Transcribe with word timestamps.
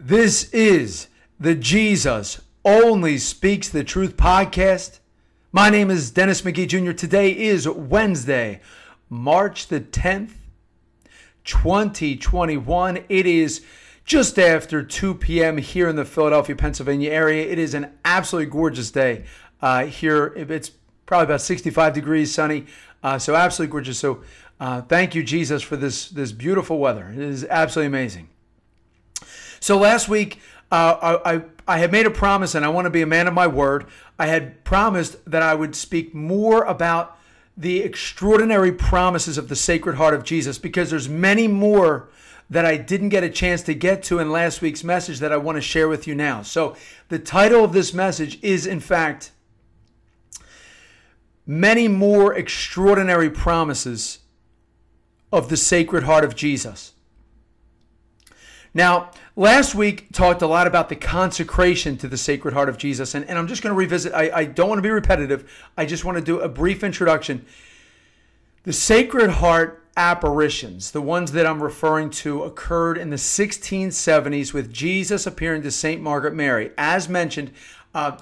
This 0.00 0.48
is 0.50 1.08
the 1.40 1.56
Jesus 1.56 2.40
Only 2.64 3.18
Speaks 3.18 3.68
the 3.68 3.82
Truth 3.82 4.16
podcast. 4.16 5.00
My 5.50 5.70
name 5.70 5.90
is 5.90 6.12
Dennis 6.12 6.42
McGee 6.42 6.68
Jr. 6.68 6.92
Today 6.92 7.36
is 7.36 7.68
Wednesday, 7.68 8.60
March 9.08 9.66
the 9.66 9.80
10th, 9.80 10.34
2021. 11.42 13.06
It 13.08 13.26
is 13.26 13.64
just 14.04 14.38
after 14.38 14.84
2 14.84 15.16
p.m. 15.16 15.58
here 15.58 15.88
in 15.88 15.96
the 15.96 16.04
Philadelphia, 16.04 16.54
Pennsylvania 16.54 17.10
area. 17.10 17.50
It 17.50 17.58
is 17.58 17.74
an 17.74 17.90
absolutely 18.04 18.52
gorgeous 18.52 18.92
day 18.92 19.24
uh, 19.60 19.86
here. 19.86 20.32
It's 20.36 20.70
probably 21.06 21.24
about 21.24 21.40
65 21.40 21.92
degrees, 21.92 22.32
sunny, 22.32 22.66
uh, 23.02 23.18
so 23.18 23.34
absolutely 23.34 23.72
gorgeous. 23.72 23.98
So 23.98 24.22
uh, 24.60 24.80
thank 24.82 25.16
you, 25.16 25.24
Jesus, 25.24 25.60
for 25.60 25.76
this 25.76 26.08
this 26.08 26.30
beautiful 26.30 26.78
weather. 26.78 27.10
It 27.12 27.18
is 27.18 27.44
absolutely 27.44 27.88
amazing. 27.88 28.28
So 29.60 29.78
last 29.78 30.08
week, 30.08 30.40
uh, 30.70 31.18
I, 31.24 31.34
I, 31.34 31.42
I 31.66 31.78
had 31.78 31.92
made 31.92 32.06
a 32.06 32.10
promise, 32.10 32.54
and 32.54 32.64
I 32.64 32.68
want 32.68 32.86
to 32.86 32.90
be 32.90 33.02
a 33.02 33.06
man 33.06 33.26
of 33.26 33.34
my 33.34 33.46
word. 33.46 33.86
I 34.18 34.26
had 34.26 34.64
promised 34.64 35.16
that 35.30 35.42
I 35.42 35.54
would 35.54 35.74
speak 35.74 36.14
more 36.14 36.64
about 36.64 37.16
the 37.56 37.80
extraordinary 37.80 38.72
promises 38.72 39.38
of 39.38 39.48
the 39.48 39.56
Sacred 39.56 39.96
Heart 39.96 40.14
of 40.14 40.24
Jesus, 40.24 40.58
because 40.58 40.90
there's 40.90 41.08
many 41.08 41.48
more 41.48 42.08
that 42.50 42.64
I 42.64 42.76
didn't 42.76 43.10
get 43.10 43.24
a 43.24 43.30
chance 43.30 43.62
to 43.62 43.74
get 43.74 44.02
to 44.04 44.20
in 44.20 44.30
last 44.30 44.62
week's 44.62 44.82
message 44.82 45.18
that 45.18 45.32
I 45.32 45.36
want 45.36 45.56
to 45.56 45.62
share 45.62 45.88
with 45.88 46.06
you 46.06 46.14
now. 46.14 46.42
So 46.42 46.76
the 47.08 47.18
title 47.18 47.64
of 47.64 47.72
this 47.72 47.92
message 47.92 48.38
is, 48.42 48.66
in 48.66 48.80
fact, 48.80 49.32
many 51.46 51.88
more 51.88 52.34
extraordinary 52.34 53.28
promises 53.28 54.20
of 55.30 55.48
the 55.50 55.56
Sacred 55.56 56.04
Heart 56.04 56.24
of 56.24 56.34
Jesus. 56.34 56.92
Now, 58.72 59.10
last 59.38 59.72
week 59.72 60.10
talked 60.12 60.42
a 60.42 60.46
lot 60.46 60.66
about 60.66 60.88
the 60.88 60.96
consecration 60.96 61.96
to 61.96 62.08
the 62.08 62.16
Sacred 62.16 62.52
Heart 62.54 62.68
of 62.68 62.76
Jesus, 62.76 63.14
and, 63.14 63.24
and 63.26 63.38
I'm 63.38 63.46
just 63.46 63.62
going 63.62 63.72
to 63.72 63.78
revisit. 63.78 64.12
I, 64.12 64.30
I 64.34 64.44
don't 64.44 64.68
want 64.68 64.78
to 64.78 64.82
be 64.82 64.90
repetitive. 64.90 65.50
I 65.78 65.86
just 65.86 66.04
want 66.04 66.18
to 66.18 66.24
do 66.24 66.40
a 66.40 66.48
brief 66.48 66.82
introduction. 66.82 67.46
The 68.64 68.72
Sacred 68.72 69.30
Heart 69.30 69.84
apparitions, 69.96 70.90
the 70.90 71.00
ones 71.00 71.32
that 71.32 71.46
I'm 71.46 71.62
referring 71.62 72.10
to, 72.10 72.42
occurred 72.42 72.98
in 72.98 73.10
the 73.10 73.16
1670s 73.16 74.52
with 74.52 74.72
Jesus 74.72 75.24
appearing 75.24 75.62
to 75.62 75.70
St. 75.70 76.02
Margaret 76.02 76.34
Mary. 76.34 76.72
As 76.76 77.08
mentioned, 77.08 77.52
uh, 77.94 78.18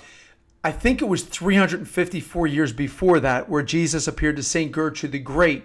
I 0.62 0.70
think 0.70 1.00
it 1.00 1.06
was 1.06 1.22
354 1.22 2.46
years 2.46 2.72
before 2.72 3.20
that 3.20 3.48
where 3.48 3.62
Jesus 3.62 4.06
appeared 4.06 4.36
to 4.36 4.42
St. 4.42 4.70
Gertrude 4.70 5.12
the 5.12 5.18
Great, 5.18 5.64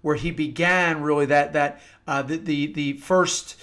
where 0.00 0.16
he 0.16 0.30
began 0.30 1.02
really 1.02 1.26
that, 1.26 1.52
that 1.52 1.82
uh, 2.06 2.22
the, 2.22 2.38
the, 2.38 2.72
the 2.72 2.92
first 2.94 3.56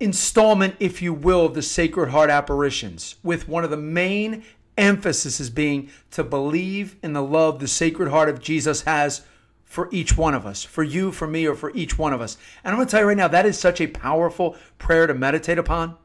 installment, 0.00 0.76
if 0.80 1.00
you 1.00 1.12
will, 1.12 1.46
of 1.46 1.54
the 1.54 1.62
Sacred 1.62 2.10
Heart 2.10 2.30
apparitions, 2.30 3.16
with 3.22 3.48
one 3.48 3.64
of 3.64 3.70
the 3.70 3.76
main 3.76 4.44
emphases 4.76 5.48
being 5.50 5.90
to 6.10 6.22
believe 6.22 6.96
in 7.02 7.12
the 7.12 7.22
love 7.22 7.58
the 7.58 7.68
Sacred 7.68 8.10
Heart 8.10 8.28
of 8.28 8.40
Jesus 8.40 8.82
has 8.82 9.22
for 9.64 9.88
each 9.90 10.16
one 10.16 10.34
of 10.34 10.46
us, 10.46 10.62
for 10.62 10.82
you, 10.82 11.10
for 11.12 11.26
me, 11.26 11.46
or 11.46 11.54
for 11.54 11.72
each 11.74 11.98
one 11.98 12.12
of 12.12 12.20
us. 12.20 12.38
And 12.62 12.72
I'm 12.72 12.78
going 12.78 12.86
to 12.86 12.90
tell 12.90 13.00
you 13.00 13.08
right 13.08 13.16
now, 13.16 13.28
that 13.28 13.46
is 13.46 13.58
such 13.58 13.80
a 13.80 13.86
powerful 13.86 14.56
prayer 14.78 15.06
to 15.06 15.14
meditate 15.14 15.58
upon. 15.58 15.96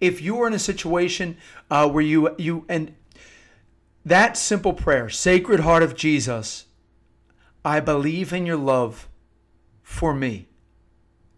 If 0.00 0.20
you 0.20 0.40
are 0.40 0.46
in 0.46 0.54
a 0.54 0.58
situation 0.58 1.36
uh, 1.70 1.88
where 1.88 2.02
you 2.02 2.34
you 2.36 2.64
and 2.68 2.94
that 4.04 4.36
simple 4.36 4.72
prayer, 4.72 5.08
Sacred 5.08 5.60
Heart 5.60 5.82
of 5.82 5.94
Jesus, 5.94 6.66
I 7.64 7.80
believe 7.80 8.32
in 8.32 8.46
your 8.46 8.56
love 8.56 9.08
for 9.82 10.14
me. 10.14 10.49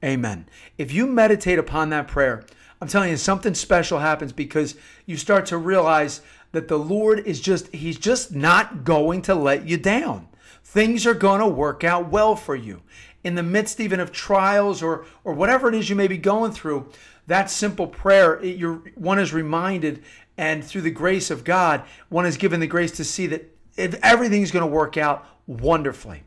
Amen. 0.04 0.48
If 0.78 0.92
you 0.92 1.06
meditate 1.06 1.58
upon 1.58 1.90
that 1.90 2.08
prayer, 2.08 2.44
I'm 2.80 2.88
telling 2.88 3.10
you, 3.10 3.16
something 3.16 3.54
special 3.54 4.00
happens 4.00 4.32
because 4.32 4.74
you 5.06 5.16
start 5.16 5.46
to 5.46 5.56
realize 5.56 6.20
that 6.50 6.68
the 6.68 6.78
Lord 6.78 7.20
is 7.20 7.40
just, 7.40 7.68
He's 7.68 7.98
just 7.98 8.34
not 8.34 8.84
going 8.84 9.22
to 9.22 9.34
let 9.34 9.68
you 9.68 9.76
down. 9.76 10.28
Things 10.64 11.06
are 11.06 11.14
going 11.14 11.40
to 11.40 11.46
work 11.46 11.84
out 11.84 12.10
well 12.10 12.34
for 12.34 12.56
you. 12.56 12.82
In 13.22 13.36
the 13.36 13.42
midst 13.42 13.78
even 13.78 14.00
of 14.00 14.10
trials 14.10 14.82
or, 14.82 15.06
or 15.22 15.32
whatever 15.32 15.68
it 15.68 15.74
is 15.74 15.88
you 15.88 15.94
may 15.94 16.08
be 16.08 16.18
going 16.18 16.50
through, 16.50 16.90
that 17.28 17.50
simple 17.50 17.86
prayer, 17.86 18.40
it, 18.40 18.56
you're, 18.56 18.82
one 18.96 19.20
is 19.20 19.32
reminded, 19.32 20.02
and 20.36 20.64
through 20.64 20.80
the 20.80 20.90
grace 20.90 21.30
of 21.30 21.44
God, 21.44 21.84
one 22.08 22.26
is 22.26 22.36
given 22.36 22.58
the 22.58 22.66
grace 22.66 22.90
to 22.92 23.04
see 23.04 23.28
that 23.28 23.48
everything's 23.76 24.50
going 24.50 24.64
to 24.64 24.66
work 24.66 24.96
out 24.96 25.24
wonderfully. 25.46 26.24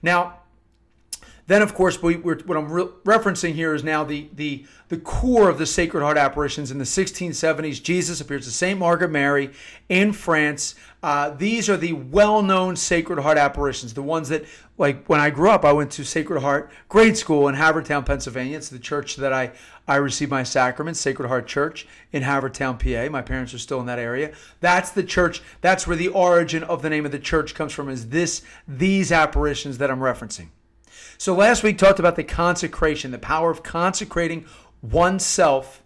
Now, 0.00 0.40
then, 1.48 1.62
of 1.62 1.74
course, 1.74 2.02
we, 2.02 2.16
what 2.16 2.58
I'm 2.58 2.70
re- 2.70 2.90
referencing 3.06 3.54
here 3.54 3.74
is 3.74 3.82
now 3.82 4.04
the, 4.04 4.28
the, 4.34 4.66
the 4.88 4.98
core 4.98 5.48
of 5.48 5.56
the 5.56 5.64
Sacred 5.64 6.02
Heart 6.02 6.18
apparitions. 6.18 6.70
In 6.70 6.76
the 6.76 6.84
1670s, 6.84 7.82
Jesus 7.82 8.20
appears 8.20 8.44
to 8.44 8.50
St. 8.50 8.78
Margaret 8.78 9.10
Mary 9.10 9.52
in 9.88 10.12
France. 10.12 10.74
Uh, 11.02 11.30
these 11.30 11.70
are 11.70 11.78
the 11.78 11.94
well 11.94 12.42
known 12.42 12.76
Sacred 12.76 13.20
Heart 13.20 13.38
apparitions, 13.38 13.94
the 13.94 14.02
ones 14.02 14.28
that, 14.28 14.44
like 14.76 15.06
when 15.06 15.20
I 15.20 15.30
grew 15.30 15.48
up, 15.48 15.64
I 15.64 15.72
went 15.72 15.90
to 15.92 16.04
Sacred 16.04 16.42
Heart 16.42 16.70
grade 16.90 17.16
school 17.16 17.48
in 17.48 17.54
Havertown, 17.54 18.04
Pennsylvania. 18.04 18.58
It's 18.58 18.68
the 18.68 18.78
church 18.78 19.16
that 19.16 19.32
I, 19.32 19.52
I 19.86 19.96
received 19.96 20.30
my 20.30 20.42
sacraments, 20.42 21.00
Sacred 21.00 21.28
Heart 21.28 21.46
Church 21.46 21.86
in 22.12 22.24
Havertown, 22.24 22.78
PA. 22.78 23.10
My 23.10 23.22
parents 23.22 23.54
are 23.54 23.58
still 23.58 23.80
in 23.80 23.86
that 23.86 23.98
area. 23.98 24.34
That's 24.60 24.90
the 24.90 25.02
church, 25.02 25.40
that's 25.62 25.86
where 25.86 25.96
the 25.96 26.08
origin 26.08 26.62
of 26.62 26.82
the 26.82 26.90
name 26.90 27.06
of 27.06 27.12
the 27.12 27.18
church 27.18 27.54
comes 27.54 27.72
from, 27.72 27.88
is 27.88 28.10
this, 28.10 28.42
these 28.66 29.10
apparitions 29.10 29.78
that 29.78 29.90
I'm 29.90 30.00
referencing. 30.00 30.48
So 31.18 31.34
last 31.34 31.64
week 31.64 31.78
talked 31.78 31.98
about 31.98 32.14
the 32.14 32.22
consecration, 32.22 33.10
the 33.10 33.18
power 33.18 33.50
of 33.50 33.64
consecrating 33.64 34.46
oneself 34.80 35.82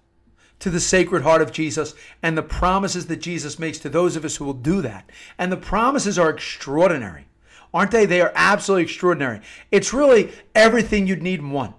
to 0.59 0.69
the 0.69 0.79
sacred 0.79 1.23
heart 1.23 1.41
of 1.41 1.51
Jesus 1.51 1.95
and 2.23 2.37
the 2.37 2.43
promises 2.43 3.07
that 3.07 3.17
Jesus 3.17 3.59
makes 3.59 3.79
to 3.79 3.89
those 3.89 4.15
of 4.15 4.25
us 4.27 4.37
who 4.37 4.45
will 4.45 4.53
do 4.53 4.83
that. 4.83 5.11
And 5.39 5.51
the 5.51 5.57
promises 5.57 6.19
are 6.19 6.29
extraordinary. 6.29 7.27
Aren't 7.73 7.91
they? 7.91 8.05
They 8.05 8.21
are 8.21 8.33
absolutely 8.35 8.85
extraordinary. 8.85 9.41
It's 9.71 9.95
really 9.95 10.31
everything 10.55 11.07
you'd 11.07 11.23
need 11.23 11.41
in 11.41 11.51
one. 11.51 11.73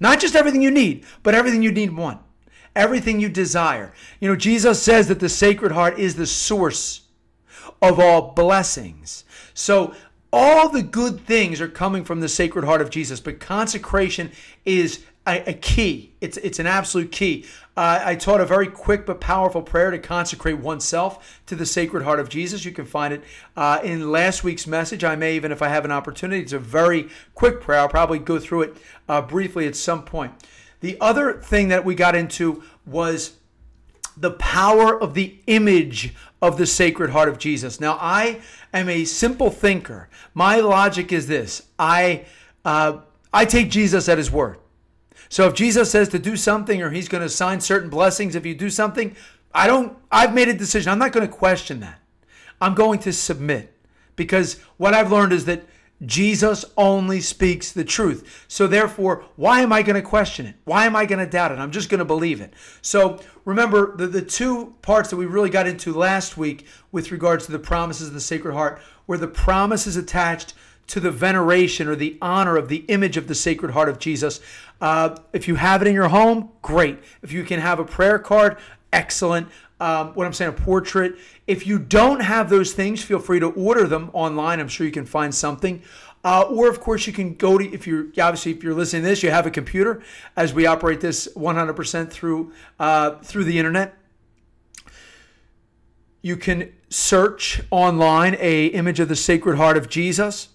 Not 0.00 0.20
just 0.20 0.34
everything 0.34 0.62
you 0.62 0.70
need, 0.70 1.04
but 1.22 1.34
everything 1.34 1.62
you 1.62 1.70
need 1.70 1.90
in 1.90 1.96
one. 1.96 2.18
Everything 2.74 3.20
you 3.20 3.28
desire. 3.28 3.94
You 4.20 4.28
know, 4.28 4.36
Jesus 4.36 4.82
says 4.82 5.06
that 5.06 5.20
the 5.20 5.28
Sacred 5.28 5.70
Heart 5.72 5.98
is 5.98 6.16
the 6.16 6.26
source 6.26 7.02
of 7.80 8.00
all 8.00 8.32
blessings. 8.32 9.24
So 9.54 9.94
all 10.32 10.68
the 10.68 10.82
good 10.82 11.20
things 11.20 11.60
are 11.60 11.68
coming 11.68 12.04
from 12.04 12.20
the 12.20 12.28
Sacred 12.28 12.64
Heart 12.64 12.80
of 12.80 12.90
Jesus, 12.90 13.20
but 13.20 13.40
consecration 13.40 14.30
is 14.64 15.04
a, 15.26 15.52
key. 15.52 16.12
It's, 16.20 16.36
it's 16.38 16.58
an 16.58 16.66
absolute 16.66 17.12
key. 17.12 17.44
Uh, 17.76 18.02
I 18.04 18.14
taught 18.14 18.40
a 18.40 18.46
very 18.46 18.66
quick 18.66 19.04
but 19.04 19.20
powerful 19.20 19.62
prayer 19.62 19.90
to 19.90 19.98
consecrate 19.98 20.58
oneself 20.58 21.40
to 21.46 21.54
the 21.54 21.66
Sacred 21.66 22.02
Heart 22.02 22.20
of 22.20 22.28
Jesus. 22.28 22.64
You 22.64 22.72
can 22.72 22.86
find 22.86 23.12
it 23.12 23.22
uh, 23.56 23.80
in 23.84 24.10
last 24.10 24.42
week's 24.42 24.66
message. 24.66 25.04
I 25.04 25.16
may 25.16 25.36
even, 25.36 25.52
if 25.52 25.62
I 25.62 25.68
have 25.68 25.84
an 25.84 25.92
opportunity, 25.92 26.42
it's 26.42 26.52
a 26.52 26.58
very 26.58 27.08
quick 27.34 27.60
prayer. 27.60 27.80
I'll 27.80 27.88
probably 27.88 28.18
go 28.18 28.38
through 28.38 28.62
it 28.62 28.76
uh, 29.08 29.20
briefly 29.22 29.66
at 29.66 29.76
some 29.76 30.04
point. 30.04 30.32
The 30.80 30.96
other 31.00 31.34
thing 31.34 31.68
that 31.68 31.84
we 31.84 31.94
got 31.94 32.14
into 32.14 32.62
was 32.86 33.37
the 34.20 34.32
power 34.32 35.00
of 35.00 35.14
the 35.14 35.38
image 35.46 36.14
of 36.40 36.58
the 36.58 36.66
Sacred 36.66 37.10
Heart 37.10 37.28
of 37.28 37.38
Jesus. 37.38 37.80
Now, 37.80 37.98
I 38.00 38.40
am 38.72 38.88
a 38.88 39.04
simple 39.04 39.50
thinker. 39.50 40.08
My 40.34 40.56
logic 40.56 41.12
is 41.12 41.26
this: 41.26 41.66
I 41.78 42.24
uh, 42.64 42.98
I 43.32 43.44
take 43.44 43.70
Jesus 43.70 44.08
at 44.08 44.18
His 44.18 44.30
word. 44.30 44.58
So 45.28 45.46
if 45.46 45.54
Jesus 45.54 45.90
says 45.90 46.08
to 46.10 46.18
do 46.18 46.36
something, 46.36 46.82
or 46.82 46.90
He's 46.90 47.08
going 47.08 47.20
to 47.20 47.26
assign 47.26 47.60
certain 47.60 47.90
blessings 47.90 48.34
if 48.34 48.46
you 48.46 48.54
do 48.54 48.70
something, 48.70 49.14
I 49.52 49.66
don't. 49.66 49.96
I've 50.10 50.34
made 50.34 50.48
a 50.48 50.54
decision. 50.54 50.90
I'm 50.90 50.98
not 50.98 51.12
going 51.12 51.26
to 51.26 51.32
question 51.32 51.80
that. 51.80 52.00
I'm 52.60 52.74
going 52.74 52.98
to 53.00 53.12
submit 53.12 53.74
because 54.16 54.60
what 54.76 54.94
I've 54.94 55.12
learned 55.12 55.32
is 55.32 55.44
that 55.44 55.62
Jesus 56.06 56.64
only 56.76 57.20
speaks 57.20 57.72
the 57.72 57.84
truth. 57.84 58.44
So 58.46 58.66
therefore, 58.66 59.24
why 59.36 59.62
am 59.62 59.72
I 59.72 59.82
going 59.82 60.00
to 60.00 60.08
question 60.08 60.46
it? 60.46 60.54
Why 60.64 60.86
am 60.86 60.94
I 60.94 61.06
going 61.06 61.18
to 61.18 61.30
doubt 61.30 61.52
it? 61.52 61.58
I'm 61.58 61.72
just 61.72 61.88
going 61.88 61.98
to 61.98 62.04
believe 62.04 62.40
it. 62.40 62.54
So 62.82 63.20
remember 63.44 63.96
the, 63.96 64.06
the 64.06 64.22
two 64.22 64.74
parts 64.82 65.10
that 65.10 65.16
we 65.16 65.26
really 65.26 65.50
got 65.50 65.66
into 65.66 65.92
last 65.92 66.36
week 66.36 66.66
with 66.92 67.10
regards 67.10 67.46
to 67.46 67.52
the 67.52 67.58
promises 67.58 68.08
of 68.08 68.14
the 68.14 68.20
Sacred 68.20 68.52
Heart 68.52 68.80
were 69.06 69.18
the 69.18 69.28
promises 69.28 69.96
attached 69.96 70.54
to 70.88 71.00
the 71.00 71.10
veneration 71.10 71.88
or 71.88 71.96
the 71.96 72.16
honor 72.22 72.56
of 72.56 72.68
the 72.68 72.84
image 72.88 73.16
of 73.16 73.28
the 73.28 73.34
Sacred 73.34 73.72
Heart 73.72 73.88
of 73.88 73.98
Jesus. 73.98 74.40
Uh, 74.80 75.16
if 75.32 75.48
you 75.48 75.56
have 75.56 75.82
it 75.82 75.88
in 75.88 75.94
your 75.94 76.08
home, 76.08 76.50
great. 76.62 76.98
If 77.22 77.32
you 77.32 77.44
can 77.44 77.60
have 77.60 77.78
a 77.78 77.84
prayer 77.84 78.18
card, 78.18 78.56
excellent. 78.92 79.48
Um, 79.80 80.08
what 80.14 80.26
I'm 80.26 80.32
saying, 80.32 80.50
a 80.50 80.52
portrait. 80.52 81.16
If 81.46 81.66
you 81.66 81.78
don't 81.78 82.20
have 82.20 82.50
those 82.50 82.72
things, 82.72 83.02
feel 83.02 83.20
free 83.20 83.38
to 83.38 83.50
order 83.52 83.86
them 83.86 84.10
online. 84.12 84.58
I'm 84.58 84.68
sure 84.68 84.84
you 84.84 84.92
can 84.92 85.06
find 85.06 85.32
something. 85.32 85.82
Uh, 86.24 86.42
or 86.42 86.68
of 86.68 86.80
course, 86.80 87.06
you 87.06 87.12
can 87.12 87.34
go 87.34 87.58
to 87.58 87.72
if 87.72 87.86
you're 87.86 88.06
obviously 88.20 88.52
if 88.52 88.62
you're 88.62 88.74
listening 88.74 89.02
to 89.02 89.08
this, 89.08 89.22
you 89.22 89.30
have 89.30 89.46
a 89.46 89.50
computer. 89.50 90.02
As 90.36 90.52
we 90.52 90.66
operate 90.66 91.00
this 91.00 91.28
100% 91.34 92.10
through 92.10 92.52
uh, 92.78 93.16
through 93.18 93.44
the 93.44 93.58
internet, 93.58 93.96
you 96.22 96.36
can 96.36 96.72
search 96.88 97.62
online 97.70 98.36
a 98.40 98.66
image 98.66 98.98
of 98.98 99.08
the 99.08 99.16
Sacred 99.16 99.56
Heart 99.56 99.76
of 99.76 99.88
Jesus. 99.88 100.48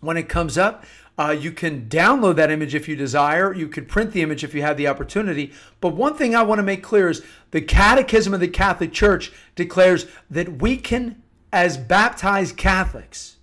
When 0.00 0.16
it 0.16 0.28
comes 0.28 0.58
up, 0.58 0.84
Uh, 1.18 1.36
you 1.38 1.52
can 1.52 1.86
download 1.88 2.36
that 2.36 2.50
image 2.50 2.74
if 2.74 2.88
you 2.88 2.96
desire. 2.96 3.52
You 3.52 3.68
could 3.68 3.86
print 3.86 4.12
the 4.12 4.22
image 4.22 4.42
if 4.42 4.54
you 4.54 4.62
have 4.62 4.76
the 4.76 4.88
opportunity. 4.88 5.52
But 5.80 5.94
one 5.94 6.14
thing 6.14 6.34
I 6.34 6.42
want 6.42 6.58
to 6.58 6.64
make 6.64 6.82
clear 6.82 7.10
is 7.10 7.22
the 7.50 7.60
Catechism 7.60 8.32
of 8.32 8.40
the 8.40 8.48
Catholic 8.48 8.92
Church 8.92 9.30
declares 9.54 10.06
that 10.30 10.62
we 10.62 10.76
can, 10.78 11.22
as 11.52 11.76
baptized 11.76 12.56
Catholics, 12.56 13.36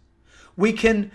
we 0.57 0.73
can 0.73 1.11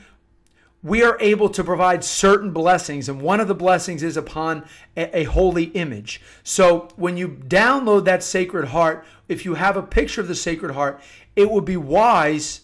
we 0.85 1.03
are 1.03 1.17
able 1.19 1.49
to 1.49 1.65
provide 1.65 2.05
certain 2.05 2.51
blessings, 2.51 3.09
and 3.09 3.23
one 3.23 3.41
of 3.41 3.49
the 3.49 3.55
blessings 3.55 4.03
is 4.03 4.19
upon 4.19 4.67
a, 4.99 5.21
a, 5.21 5.25
holy 5.25 5.65
image. 5.65 6.21
So 6.43 6.89
when 6.97 7.17
you 7.17 7.27
download 7.27 8.05
that 8.05 8.23
Sacred 8.23 8.67
Heart, 8.67 9.07
if 9.27 9.47
you 9.47 9.55
have 9.55 9.79
a 9.79 9.83
picture 9.83 10.21
of 10.21 10.29
the 10.29 10.35
Sacred 10.35 10.73
Heart, 10.73 11.01
it 11.35 11.51
would 11.51 11.65
be 11.65 11.79
wise 11.79 12.61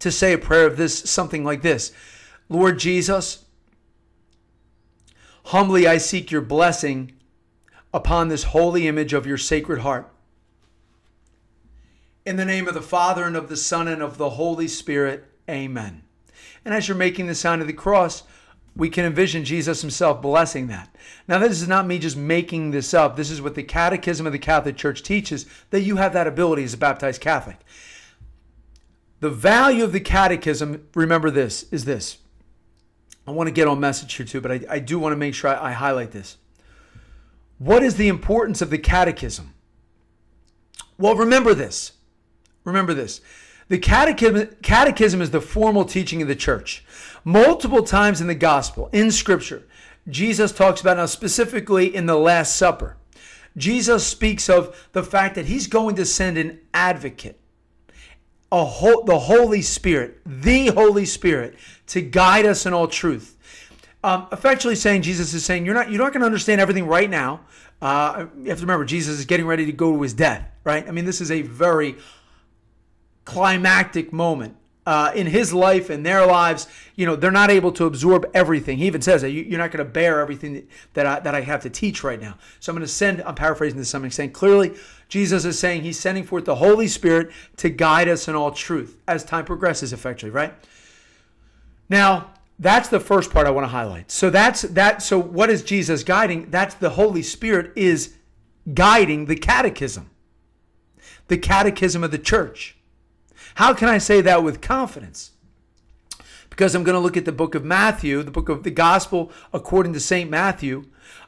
to 0.00 0.12
say 0.12 0.34
a 0.34 0.38
prayer 0.38 0.66
of 0.66 0.76
this, 0.76 0.98
something 0.98 1.44
like 1.44 1.62
this 1.62 1.92
Lord 2.48 2.78
Jesus, 2.78 3.44
humbly 5.46 5.86
I 5.86 5.98
seek 5.98 6.30
your 6.30 6.40
blessing 6.40 7.12
upon 7.92 8.28
this 8.28 8.44
holy 8.44 8.86
image 8.86 9.12
of 9.12 9.26
your 9.26 9.36
Sacred 9.36 9.80
Heart. 9.80 10.10
In 12.24 12.36
the 12.36 12.44
name 12.44 12.66
of 12.66 12.74
the 12.74 12.82
Father, 12.82 13.24
and 13.24 13.36
of 13.36 13.48
the 13.48 13.56
Son, 13.56 13.86
and 13.86 14.02
of 14.02 14.18
the 14.18 14.30
Holy 14.30 14.68
Spirit, 14.68 15.24
amen. 15.48 16.02
And 16.64 16.74
as 16.74 16.88
you're 16.88 16.96
making 16.96 17.26
the 17.26 17.34
sign 17.34 17.60
of 17.60 17.66
the 17.66 17.72
cross, 17.72 18.22
we 18.74 18.88
can 18.88 19.04
envision 19.04 19.44
Jesus 19.44 19.80
himself 19.80 20.22
blessing 20.22 20.68
that. 20.68 20.94
Now, 21.26 21.38
this 21.38 21.60
is 21.60 21.68
not 21.68 21.86
me 21.86 21.98
just 21.98 22.16
making 22.16 22.70
this 22.70 22.94
up. 22.94 23.16
This 23.16 23.30
is 23.30 23.42
what 23.42 23.54
the 23.56 23.62
Catechism 23.62 24.26
of 24.26 24.32
the 24.32 24.38
Catholic 24.38 24.76
Church 24.76 25.02
teaches 25.02 25.46
that 25.70 25.80
you 25.80 25.96
have 25.96 26.12
that 26.12 26.26
ability 26.26 26.64
as 26.64 26.74
a 26.74 26.78
baptized 26.78 27.20
Catholic. 27.20 27.58
The 29.20 29.30
value 29.30 29.82
of 29.82 29.92
the 29.92 30.00
Catechism, 30.00 30.86
remember 30.94 31.30
this, 31.30 31.64
is 31.72 31.84
this. 31.84 32.18
I 33.28 33.32
want 33.32 33.48
to 33.48 33.52
get 33.52 33.68
on 33.68 33.78
message 33.78 34.14
here 34.14 34.26
too, 34.26 34.40
but 34.40 34.50
I, 34.50 34.60
I 34.70 34.78
do 34.78 34.98
want 34.98 35.12
to 35.12 35.16
make 35.16 35.34
sure 35.34 35.50
I, 35.50 35.68
I 35.68 35.72
highlight 35.72 36.12
this. 36.12 36.38
What 37.58 37.82
is 37.82 37.96
the 37.96 38.08
importance 38.08 38.62
of 38.62 38.70
the 38.70 38.78
Catechism? 38.78 39.54
Well, 40.96 41.14
remember 41.14 41.54
this. 41.54 41.92
Remember 42.64 42.94
this. 42.94 43.20
The 43.68 43.78
catechism, 43.78 44.56
catechism 44.62 45.20
is 45.20 45.30
the 45.30 45.40
formal 45.40 45.84
teaching 45.84 46.22
of 46.22 46.28
the 46.28 46.34
church. 46.34 46.84
Multiple 47.22 47.82
times 47.82 48.20
in 48.20 48.26
the 48.26 48.34
gospel, 48.34 48.88
in 48.92 49.10
scripture, 49.10 49.64
Jesus 50.08 50.52
talks 50.52 50.80
about, 50.80 50.96
now 50.96 51.06
specifically 51.06 51.94
in 51.94 52.06
the 52.06 52.16
Last 52.16 52.56
Supper, 52.56 52.96
Jesus 53.56 54.06
speaks 54.06 54.48
of 54.48 54.88
the 54.92 55.02
fact 55.02 55.34
that 55.34 55.46
he's 55.46 55.66
going 55.66 55.96
to 55.96 56.06
send 56.06 56.38
an 56.38 56.60
advocate, 56.72 57.38
a 58.50 58.64
the 59.04 59.18
Holy 59.18 59.62
Spirit, 59.62 60.20
the 60.24 60.68
Holy 60.68 61.04
Spirit, 61.04 61.56
to 61.88 62.00
guide 62.00 62.46
us 62.46 62.66
in 62.66 62.72
all 62.72 62.88
truth. 62.88 63.36
Um, 64.02 64.26
effectively 64.32 64.76
saying, 64.76 65.02
Jesus 65.02 65.34
is 65.34 65.44
saying, 65.44 65.66
you're 65.66 65.74
not, 65.74 65.90
you're 65.90 66.02
not 66.02 66.12
going 66.12 66.20
to 66.20 66.26
understand 66.26 66.60
everything 66.60 66.86
right 66.86 67.10
now. 67.10 67.40
Uh, 67.82 68.26
you 68.38 68.48
have 68.48 68.58
to 68.58 68.64
remember, 68.64 68.84
Jesus 68.84 69.18
is 69.18 69.24
getting 69.24 69.46
ready 69.46 69.66
to 69.66 69.72
go 69.72 69.92
to 69.92 70.02
his 70.02 70.14
death, 70.14 70.48
right? 70.64 70.86
I 70.88 70.92
mean, 70.92 71.04
this 71.04 71.20
is 71.20 71.30
a 71.30 71.42
very 71.42 71.96
climactic 73.24 74.12
moment 74.12 74.56
uh, 74.86 75.12
in 75.14 75.26
his 75.26 75.52
life 75.52 75.90
and 75.90 76.06
their 76.06 76.24
lives. 76.24 76.66
You 76.96 77.06
know, 77.06 77.14
they're 77.16 77.30
not 77.30 77.50
able 77.50 77.72
to 77.72 77.84
absorb 77.84 78.30
everything. 78.32 78.78
He 78.78 78.86
even 78.86 79.02
says 79.02 79.22
that 79.22 79.30
you're 79.30 79.58
not 79.58 79.70
going 79.70 79.84
to 79.84 79.90
bear 79.90 80.20
everything 80.20 80.66
that 80.94 81.04
I, 81.04 81.20
that 81.20 81.34
I 81.34 81.42
have 81.42 81.62
to 81.62 81.70
teach 81.70 82.02
right 82.02 82.20
now. 82.20 82.38
So 82.60 82.72
I'm 82.72 82.76
going 82.76 82.86
to 82.86 82.92
send, 82.92 83.22
I'm 83.22 83.34
paraphrasing 83.34 83.78
to 83.78 83.84
some 83.84 84.04
extent. 84.04 84.32
Clearly, 84.32 84.74
Jesus 85.08 85.44
is 85.44 85.58
saying 85.58 85.82
he's 85.82 85.98
sending 85.98 86.24
forth 86.24 86.44
the 86.44 86.56
Holy 86.56 86.86
Spirit 86.86 87.30
to 87.56 87.70
guide 87.70 88.08
us 88.08 88.28
in 88.28 88.34
all 88.34 88.50
truth 88.50 89.00
as 89.08 89.24
time 89.24 89.44
progresses, 89.44 89.92
effectively, 89.92 90.30
right? 90.30 90.54
Now, 91.88 92.32
that's 92.58 92.88
the 92.88 93.00
first 93.00 93.30
part 93.30 93.46
I 93.46 93.50
want 93.50 93.64
to 93.64 93.68
highlight. 93.68 94.10
So 94.10 94.30
that's 94.30 94.62
that. 94.62 95.02
So 95.02 95.18
what 95.18 95.48
is 95.48 95.62
Jesus 95.62 96.02
guiding? 96.02 96.50
That's 96.50 96.74
the 96.74 96.90
Holy 96.90 97.22
Spirit 97.22 97.72
is 97.76 98.14
guiding 98.74 99.26
the 99.26 99.36
catechism, 99.36 100.10
the 101.28 101.38
catechism 101.38 102.04
of 102.04 102.10
the 102.10 102.18
church. 102.18 102.76
How 103.54 103.74
can 103.74 103.88
I 103.88 103.98
say 103.98 104.20
that 104.20 104.42
with 104.42 104.60
confidence? 104.60 105.32
Because 106.50 106.74
I'm 106.74 106.84
going 106.84 106.94
to 106.94 107.00
look 107.00 107.16
at 107.16 107.24
the 107.24 107.32
book 107.32 107.54
of 107.54 107.64
Matthew, 107.64 108.22
the 108.22 108.30
book 108.30 108.48
of 108.48 108.64
the 108.64 108.70
gospel 108.70 109.30
according 109.52 109.92
to 109.92 110.00
St. 110.00 110.28
Matthew. 110.28 110.86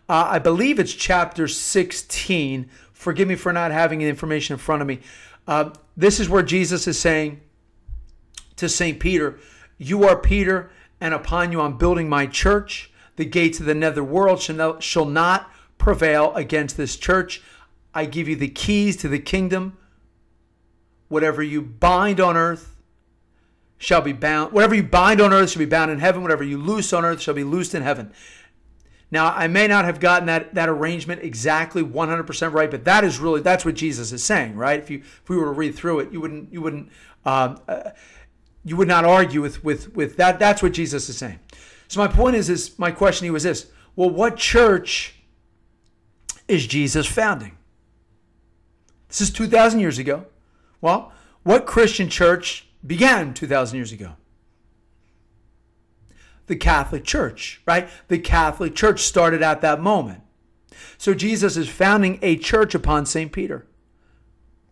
Uh, 0.08 0.26
I 0.30 0.38
believe 0.40 0.80
it's 0.80 0.92
chapter 0.92 1.46
16. 1.46 2.68
Forgive 3.00 3.28
me 3.28 3.34
for 3.34 3.50
not 3.50 3.70
having 3.70 4.00
the 4.00 4.08
information 4.08 4.52
in 4.52 4.58
front 4.58 4.82
of 4.82 4.86
me. 4.86 5.00
Uh, 5.48 5.70
this 5.96 6.20
is 6.20 6.28
where 6.28 6.42
Jesus 6.42 6.86
is 6.86 6.98
saying 6.98 7.40
to 8.56 8.68
St. 8.68 9.00
Peter, 9.00 9.38
You 9.78 10.04
are 10.04 10.18
Peter, 10.18 10.70
and 11.00 11.14
upon 11.14 11.50
you 11.50 11.62
I'm 11.62 11.78
building 11.78 12.10
my 12.10 12.26
church. 12.26 12.92
The 13.16 13.24
gates 13.24 13.58
of 13.58 13.64
the 13.64 13.74
nether 13.74 14.04
world 14.04 14.42
shall 14.42 15.06
not 15.06 15.50
prevail 15.78 16.34
against 16.34 16.76
this 16.76 16.96
church. 16.96 17.40
I 17.94 18.04
give 18.04 18.28
you 18.28 18.36
the 18.36 18.48
keys 18.48 18.98
to 18.98 19.08
the 19.08 19.18
kingdom 19.18 19.78
whatever 21.08 21.42
you 21.42 21.62
bind 21.62 22.20
on 22.20 22.36
earth 22.36 22.76
shall 23.78 24.02
be 24.02 24.12
bound. 24.12 24.52
Whatever 24.52 24.74
you 24.74 24.82
bind 24.82 25.22
on 25.22 25.32
earth 25.32 25.52
shall 25.52 25.60
be 25.60 25.64
bound 25.64 25.90
in 25.90 26.00
heaven. 26.00 26.20
Whatever 26.20 26.44
you 26.44 26.58
loose 26.58 26.92
on 26.92 27.06
earth 27.06 27.22
shall 27.22 27.32
be 27.32 27.44
loosed 27.44 27.74
in 27.74 27.82
heaven. 27.82 28.12
Now, 29.12 29.32
I 29.32 29.48
may 29.48 29.66
not 29.66 29.84
have 29.84 29.98
gotten 29.98 30.26
that, 30.26 30.54
that 30.54 30.68
arrangement 30.68 31.22
exactly 31.22 31.82
100% 31.82 32.52
right, 32.52 32.70
but 32.70 32.84
that 32.84 33.02
is 33.02 33.18
really 33.18 33.40
that's 33.40 33.64
what 33.64 33.74
Jesus 33.74 34.12
is 34.12 34.22
saying, 34.22 34.54
right? 34.54 34.78
If 34.78 34.88
you 34.88 34.98
if 34.98 35.28
we 35.28 35.36
were 35.36 35.46
to 35.46 35.50
read 35.52 35.74
through 35.74 36.00
it, 36.00 36.12
you 36.12 36.20
wouldn't 36.20 36.52
you 36.52 36.60
wouldn't 36.60 36.90
uh, 37.24 37.56
uh, 37.66 37.90
you 38.64 38.76
would 38.76 38.88
not 38.88 39.04
argue 39.04 39.40
with 39.40 39.64
with 39.64 39.94
with 39.96 40.16
that. 40.16 40.38
That's 40.38 40.62
what 40.62 40.72
Jesus 40.72 41.08
is 41.08 41.16
saying. 41.18 41.40
So 41.88 42.00
my 42.00 42.06
point 42.06 42.36
is, 42.36 42.48
is 42.48 42.78
my 42.78 42.92
question 42.92 43.24
he 43.24 43.30
was 43.30 43.42
this: 43.42 43.66
Well, 43.96 44.10
what 44.10 44.36
church 44.36 45.16
is 46.46 46.66
Jesus 46.66 47.06
founding? 47.06 47.56
This 49.08 49.20
is 49.20 49.30
2,000 49.30 49.80
years 49.80 49.98
ago. 49.98 50.26
Well, 50.80 51.12
what 51.42 51.66
Christian 51.66 52.08
church 52.08 52.68
began 52.86 53.34
2,000 53.34 53.76
years 53.76 53.90
ago? 53.90 54.12
The 56.50 56.56
Catholic 56.56 57.04
Church, 57.04 57.62
right? 57.64 57.88
The 58.08 58.18
Catholic 58.18 58.74
Church 58.74 59.02
started 59.02 59.40
at 59.40 59.60
that 59.60 59.80
moment. 59.80 60.22
So 60.98 61.14
Jesus 61.14 61.56
is 61.56 61.68
founding 61.68 62.18
a 62.22 62.36
church 62.36 62.74
upon 62.74 63.06
St. 63.06 63.30
Peter, 63.30 63.68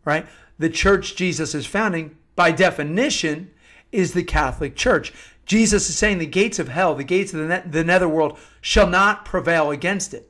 right? 0.04 0.26
The 0.58 0.70
church 0.70 1.14
Jesus 1.14 1.54
is 1.54 1.66
founding, 1.66 2.16
by 2.34 2.50
definition, 2.50 3.52
is 3.92 4.12
the 4.12 4.24
Catholic 4.24 4.74
Church. 4.74 5.12
Jesus 5.46 5.88
is 5.88 5.96
saying 5.96 6.18
the 6.18 6.26
gates 6.26 6.58
of 6.58 6.66
hell, 6.66 6.96
the 6.96 7.04
gates 7.04 7.32
of 7.32 7.42
the, 7.42 7.46
ne- 7.46 7.70
the 7.70 7.84
netherworld, 7.84 8.40
shall 8.60 8.88
not 8.88 9.24
prevail 9.24 9.70
against 9.70 10.12
it. 10.12 10.28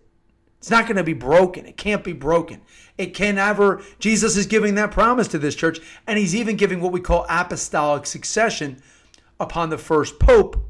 It's 0.59 0.69
not 0.69 0.85
going 0.85 0.99
to 0.99 1.03
be 1.03 1.15
broken. 1.15 1.65
It 1.65 1.79
can't 1.79 2.05
be 2.05 2.13
broken. 2.13 2.61
It 2.99 3.15
can 3.15 3.37
never. 3.37 3.83
Jesus 3.99 4.37
is 4.37 4.45
giving 4.45 4.75
that 4.75 4.91
promise 4.91 5.29
to 5.29 5.39
this 5.39 5.55
church, 5.55 5.81
and 6.07 6.19
he's 6.19 6.37
even 6.37 6.57
giving 6.57 6.83
what 6.83 6.93
we 6.93 7.01
call 7.01 7.25
apostolic 7.31 8.05
succession 8.05 8.83
upon 9.41 9.71
the 9.71 9.79
first 9.79 10.19
pope, 10.19 10.63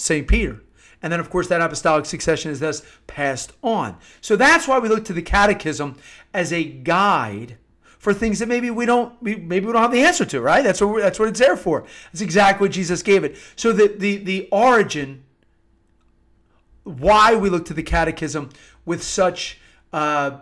St. 0.00 0.26
Peter. 0.26 0.62
And 1.02 1.12
then, 1.12 1.20
of 1.20 1.30
course, 1.30 1.48
that 1.48 1.60
apostolic 1.60 2.04
succession 2.06 2.50
is 2.50 2.60
thus 2.60 2.82
passed 3.06 3.52
on. 3.62 3.96
So 4.20 4.36
that's 4.36 4.68
why 4.68 4.78
we 4.78 4.88
look 4.88 5.04
to 5.06 5.12
the 5.12 5.22
catechism 5.22 5.96
as 6.34 6.52
a 6.52 6.64
guide 6.64 7.56
for 7.98 8.12
things 8.14 8.38
that 8.38 8.48
maybe 8.48 8.70
we 8.70 8.86
don't 8.86 9.20
maybe 9.22 9.66
we 9.66 9.72
don't 9.72 9.82
have 9.82 9.92
the 9.92 10.02
answer 10.02 10.24
to, 10.24 10.40
right? 10.40 10.64
That's 10.64 10.80
what 10.80 11.02
that's 11.02 11.18
what 11.18 11.28
it's 11.28 11.38
there 11.38 11.56
for. 11.56 11.84
That's 12.12 12.22
exactly 12.22 12.66
what 12.66 12.72
Jesus 12.72 13.02
gave 13.02 13.24
it. 13.24 13.36
So 13.56 13.72
the 13.72 13.88
the 13.88 14.16
the 14.18 14.48
origin 14.50 15.24
why 16.84 17.34
we 17.36 17.50
look 17.50 17.66
to 17.66 17.74
the 17.74 17.82
catechism 17.82 18.50
with 18.84 19.02
such 19.02 19.60
uh, 19.92 20.38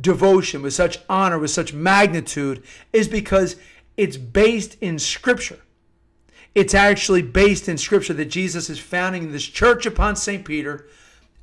devotion, 0.00 0.62
with 0.62 0.74
such 0.74 0.98
honor, 1.08 1.38
with 1.38 1.50
such 1.50 1.72
magnitude, 1.72 2.62
is 2.92 3.06
because 3.08 3.56
it's 3.96 4.16
based 4.16 4.76
in 4.80 4.98
Scripture. 4.98 5.60
It's 6.54 6.74
actually 6.74 7.22
based 7.22 7.68
in 7.68 7.78
Scripture 7.78 8.14
that 8.14 8.26
Jesus 8.26 8.70
is 8.70 8.78
founding 8.78 9.32
this 9.32 9.44
church 9.44 9.86
upon 9.86 10.16
St. 10.16 10.44
Peter, 10.44 10.86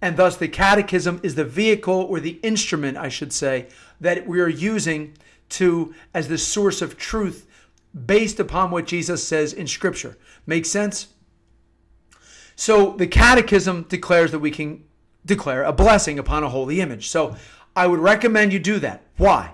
and 0.01 0.15
thus 0.15 0.37
the 0.37 0.47
catechism 0.47 1.19
is 1.21 1.35
the 1.35 1.45
vehicle 1.45 1.93
or 1.93 2.19
the 2.19 2.39
instrument, 2.43 2.97
I 2.97 3.09
should 3.09 3.33
say, 3.33 3.67
that 3.99 4.25
we 4.25 4.39
are 4.39 4.47
using 4.47 5.17
to 5.49 5.93
as 6.13 6.27
the 6.27 6.37
source 6.37 6.81
of 6.81 6.97
truth 6.97 7.45
based 8.05 8.39
upon 8.39 8.71
what 8.71 8.87
Jesus 8.87 9.27
says 9.27 9.51
in 9.51 9.67
Scripture. 9.67 10.17
Make 10.45 10.65
sense? 10.65 11.09
So 12.55 12.91
the 12.91 13.07
catechism 13.07 13.83
declares 13.89 14.31
that 14.31 14.39
we 14.39 14.51
can 14.51 14.85
declare 15.25 15.63
a 15.63 15.73
blessing 15.73 16.19
upon 16.19 16.43
a 16.43 16.49
holy 16.49 16.79
image. 16.79 17.09
So 17.09 17.35
I 17.75 17.87
would 17.87 17.99
recommend 17.99 18.53
you 18.53 18.59
do 18.59 18.79
that. 18.79 19.03
Why? 19.17 19.53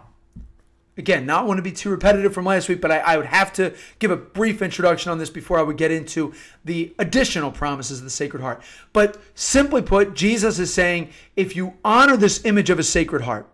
Again, 0.98 1.28
not 1.28 1.46
want 1.46 1.60
to 1.60 1.62
be 1.62 1.72
too 1.72 1.92
repetitive 1.92 2.34
from 2.34 2.46
last 2.46 2.68
week, 2.68 2.82
but 2.82 2.92
I, 2.92 2.98
I, 2.98 3.18
would 3.18 3.28
have 3.28 3.54
to 3.54 3.76
give 4.00 4.10
a 4.10 4.18
brief 4.18 4.64
introduction 4.64 5.12
on 5.12 5.20
this 5.20 5.30
before 5.30 5.60
I 5.60 5.62
would 5.62 5.78
get 5.78 5.92
into 5.92 6.34
the 6.66 6.96
additional 6.98 7.52
promises 7.52 8.00
of 8.00 8.04
the 8.04 8.10
Sacred 8.10 8.42
Heart. 8.42 8.64
But 8.94 9.22
simply 9.36 9.84
put, 9.84 10.16
Jesus 10.16 10.58
is 10.58 10.74
saying 10.74 11.12
if 11.36 11.56
you 11.56 11.76
honor 11.86 12.18
this 12.18 12.44
image 12.46 12.72
of 12.72 12.80
a 12.80 12.84
Sacred 12.84 13.22
Heart, 13.22 13.48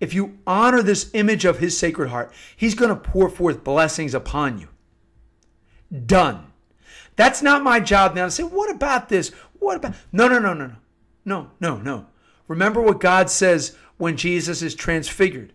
if 0.00 0.12
you 0.12 0.38
honor 0.44 0.82
this 0.82 1.10
image 1.14 1.44
of 1.44 1.60
his 1.60 1.78
Sacred 1.78 2.08
Heart, 2.08 2.32
he's 2.56 2.74
going 2.74 2.90
to 2.90 2.96
pour 2.96 3.28
forth 3.28 3.62
blessings 3.62 4.12
upon 4.12 4.58
you. 4.58 4.68
Done. 6.06 6.52
That's 7.14 7.42
not 7.42 7.62
my 7.62 7.78
job 7.78 8.16
now 8.16 8.24
to 8.24 8.30
say, 8.30 8.42
what 8.42 8.70
about 8.70 9.08
this? 9.08 9.28
What 9.60 9.76
about. 9.76 9.94
No, 10.10 10.26
no, 10.26 10.40
no, 10.40 10.52
no, 10.52 10.66
no. 10.66 10.76
No, 11.24 11.50
no, 11.60 11.76
no. 11.76 12.06
Remember 12.48 12.80
what 12.80 13.00
God 13.00 13.30
says 13.30 13.76
when 13.98 14.16
Jesus 14.16 14.62
is 14.62 14.74
transfigured 14.74 15.52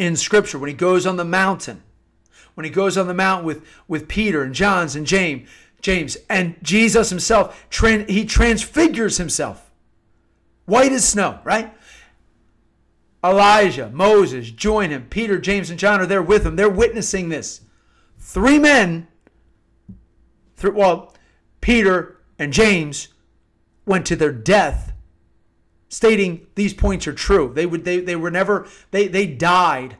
in 0.00 0.16
Scripture, 0.16 0.58
when 0.58 0.68
he 0.68 0.74
goes 0.74 1.06
on 1.06 1.18
the 1.18 1.26
mountain, 1.26 1.82
when 2.54 2.64
he 2.64 2.70
goes 2.70 2.96
on 2.96 3.06
the 3.06 3.12
mountain 3.12 3.44
with, 3.44 3.62
with 3.86 4.08
Peter 4.08 4.42
and 4.42 4.54
John's 4.54 4.96
and 4.96 5.06
James, 5.06 5.46
James, 5.82 6.16
and 6.30 6.56
Jesus 6.62 7.10
himself, 7.10 7.66
he 8.08 8.24
transfigures 8.24 9.18
himself. 9.18 9.70
White 10.64 10.92
as 10.92 11.06
snow, 11.06 11.40
right? 11.44 11.74
Elijah, 13.22 13.90
Moses 13.90 14.50
join 14.50 14.88
him. 14.88 15.06
Peter, 15.10 15.38
James, 15.38 15.68
and 15.68 15.78
John 15.78 16.00
are 16.00 16.06
there 16.06 16.22
with 16.22 16.46
him. 16.46 16.56
They're 16.56 16.70
witnessing 16.70 17.28
this. 17.28 17.60
Three 18.18 18.58
men, 18.58 19.06
three, 20.56 20.70
well, 20.70 21.14
Peter 21.60 22.16
and 22.38 22.54
James 22.54 23.08
went 23.84 24.06
to 24.06 24.16
their 24.16 24.32
death 24.32 24.89
stating 25.90 26.46
these 26.54 26.72
points 26.72 27.06
are 27.06 27.12
true. 27.12 27.52
They 27.54 27.66
would 27.66 27.84
they, 27.84 28.00
they 28.00 28.16
were 28.16 28.30
never 28.30 28.66
they 28.92 29.06
they 29.08 29.26
died 29.26 29.96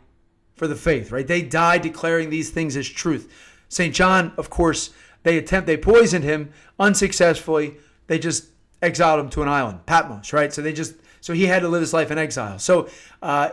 for 0.55 0.67
the 0.67 0.77
faith, 0.77 1.13
right? 1.13 1.27
They 1.27 1.43
died 1.43 1.83
declaring 1.83 2.31
these 2.31 2.49
things 2.49 2.77
as 2.77 2.89
truth. 2.89 3.31
St. 3.69 3.95
John, 3.95 4.33
of 4.39 4.49
course, 4.49 4.91
they 5.25 5.37
attempt 5.37 5.67
they 5.67 5.77
poisoned 5.77 6.25
him 6.25 6.53
unsuccessfully. 6.79 7.77
They 8.07 8.19
just 8.19 8.47
exiled 8.81 9.21
him 9.21 9.29
to 9.31 9.43
an 9.43 9.49
island, 9.49 9.85
Patmos, 9.85 10.33
right? 10.33 10.53
So 10.53 10.63
they 10.63 10.73
just 10.73 10.95
so 11.21 11.35
he 11.35 11.47
had 11.47 11.61
to 11.63 11.69
live 11.69 11.83
his 11.83 11.93
life 11.93 12.11
in 12.11 12.19
exile. 12.19 12.59
So 12.59 12.89
uh, 13.21 13.51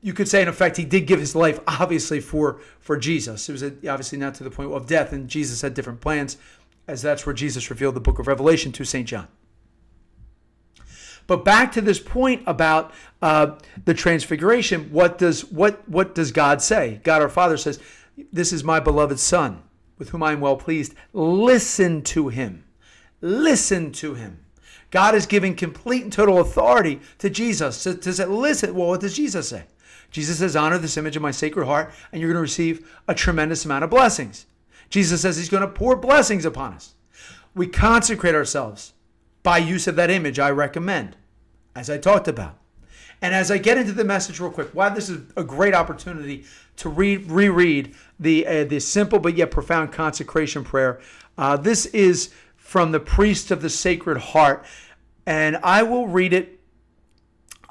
you 0.00 0.12
could 0.12 0.28
say, 0.28 0.42
in 0.42 0.48
effect, 0.48 0.76
he 0.76 0.84
did 0.84 1.06
give 1.06 1.20
his 1.20 1.36
life 1.36 1.60
obviously 1.66 2.20
for 2.20 2.60
for 2.80 2.96
Jesus. 2.96 3.48
It 3.48 3.52
was 3.52 3.62
obviously 3.62 4.18
not 4.18 4.34
to 4.36 4.44
the 4.44 4.50
point 4.50 4.72
of 4.72 4.86
death, 4.86 5.12
and 5.12 5.28
Jesus 5.28 5.60
had 5.60 5.74
different 5.74 6.00
plans, 6.00 6.38
as 6.86 7.02
that's 7.02 7.26
where 7.26 7.34
Jesus 7.34 7.68
revealed 7.68 7.94
the 7.94 8.00
book 8.00 8.18
of 8.18 8.26
Revelation 8.26 8.72
to 8.72 8.84
St. 8.84 9.06
John. 9.06 9.28
But 11.28 11.44
back 11.44 11.72
to 11.72 11.82
this 11.82 12.00
point 12.00 12.42
about 12.46 12.90
uh, 13.20 13.58
the 13.84 13.94
transfiguration, 13.94 14.90
what 14.90 15.18
does 15.18 15.44
what 15.44 15.86
what 15.88 16.14
does 16.14 16.32
God 16.32 16.60
say? 16.60 17.00
God 17.04 17.22
our 17.22 17.28
Father 17.28 17.58
says, 17.58 17.78
"This 18.32 18.52
is 18.52 18.64
my 18.64 18.80
beloved 18.80 19.20
Son, 19.20 19.62
with 19.98 20.08
whom 20.08 20.22
I 20.22 20.32
am 20.32 20.40
well 20.40 20.56
pleased. 20.56 20.94
Listen 21.12 22.02
to 22.04 22.28
him. 22.30 22.64
Listen 23.20 23.92
to 23.92 24.14
him." 24.14 24.40
God 24.90 25.14
is 25.14 25.26
giving 25.26 25.54
complete 25.54 26.02
and 26.02 26.12
total 26.12 26.40
authority 26.40 26.98
to 27.18 27.28
Jesus 27.28 27.82
to, 27.82 27.94
to 27.94 28.12
say, 28.12 28.24
"Listen." 28.24 28.74
Well, 28.74 28.88
what 28.88 29.02
does 29.02 29.14
Jesus 29.14 29.50
say? 29.50 29.64
Jesus 30.10 30.38
says, 30.38 30.56
"Honor 30.56 30.78
this 30.78 30.96
image 30.96 31.14
of 31.14 31.20
my 31.20 31.30
sacred 31.30 31.66
heart, 31.66 31.92
and 32.10 32.22
you're 32.22 32.30
going 32.32 32.38
to 32.38 32.40
receive 32.40 32.90
a 33.06 33.14
tremendous 33.14 33.66
amount 33.66 33.84
of 33.84 33.90
blessings." 33.90 34.46
Jesus 34.88 35.20
says 35.20 35.36
He's 35.36 35.50
going 35.50 35.60
to 35.60 35.68
pour 35.68 35.94
blessings 35.94 36.46
upon 36.46 36.72
us. 36.72 36.94
We 37.54 37.66
consecrate 37.66 38.34
ourselves 38.34 38.94
by 39.48 39.56
use 39.56 39.86
of 39.86 39.96
that 39.96 40.10
image, 40.10 40.38
I 40.38 40.50
recommend, 40.50 41.16
as 41.74 41.88
I 41.88 41.96
talked 41.96 42.28
about. 42.28 42.58
And 43.22 43.34
as 43.34 43.50
I 43.50 43.56
get 43.56 43.78
into 43.78 43.92
the 43.92 44.04
message 44.04 44.40
real 44.40 44.50
quick, 44.50 44.68
why 44.74 44.90
this 44.90 45.08
is 45.08 45.22
a 45.38 45.42
great 45.42 45.72
opportunity 45.72 46.44
to 46.76 46.90
read, 46.90 47.30
reread 47.30 47.94
the 48.20 48.46
uh, 48.46 48.64
the 48.64 48.78
simple 48.78 49.18
but 49.18 49.38
yet 49.38 49.50
profound 49.50 49.90
consecration 49.90 50.64
prayer. 50.64 51.00
Uh, 51.38 51.56
this 51.56 51.86
is 51.86 52.30
from 52.58 52.92
the 52.92 53.00
priest 53.00 53.50
of 53.50 53.62
the 53.62 53.70
Sacred 53.70 54.18
Heart, 54.18 54.66
and 55.24 55.56
I 55.62 55.82
will 55.82 56.06
read 56.06 56.34
it. 56.34 56.60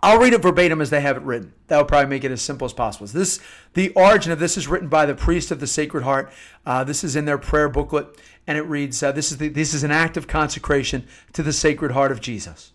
I'll 0.02 0.20
read 0.20 0.34
it 0.34 0.42
verbatim 0.42 0.82
as 0.82 0.90
they 0.90 1.02
have 1.02 1.18
it 1.18 1.22
written. 1.22 1.54
That 1.68 1.78
will 1.78 1.86
probably 1.86 2.10
make 2.10 2.24
it 2.24 2.32
as 2.32 2.42
simple 2.42 2.66
as 2.66 2.74
possible. 2.74 3.06
This, 3.06 3.40
the 3.76 3.90
origin 3.92 4.32
of 4.32 4.40
this 4.40 4.58
is 4.58 4.68
written 4.68 4.88
by 4.88 5.06
the 5.06 5.14
priest 5.16 5.52
of 5.52 5.60
the 5.60 5.68
Sacred 5.68 6.04
Heart. 6.04 6.32
Uh, 6.66 6.84
this 6.84 7.04
is 7.04 7.16
in 7.16 7.26
their 7.26 7.38
prayer 7.38 7.70
booklet, 7.70 8.20
and 8.48 8.58
it 8.58 8.64
reads, 8.64 9.04
uh, 9.04 9.12
"This 9.12 9.32
is 9.32 9.38
the, 9.38 9.50
this 9.50 9.74
is 9.74 9.84
an 9.84 9.92
act 9.92 10.18
of 10.18 10.28
consecration 10.28 11.06
to 11.34 11.44
the 11.44 11.54
Sacred 11.54 11.92
Heart 11.92 12.12
of 12.12 12.22
Jesus." 12.22 12.72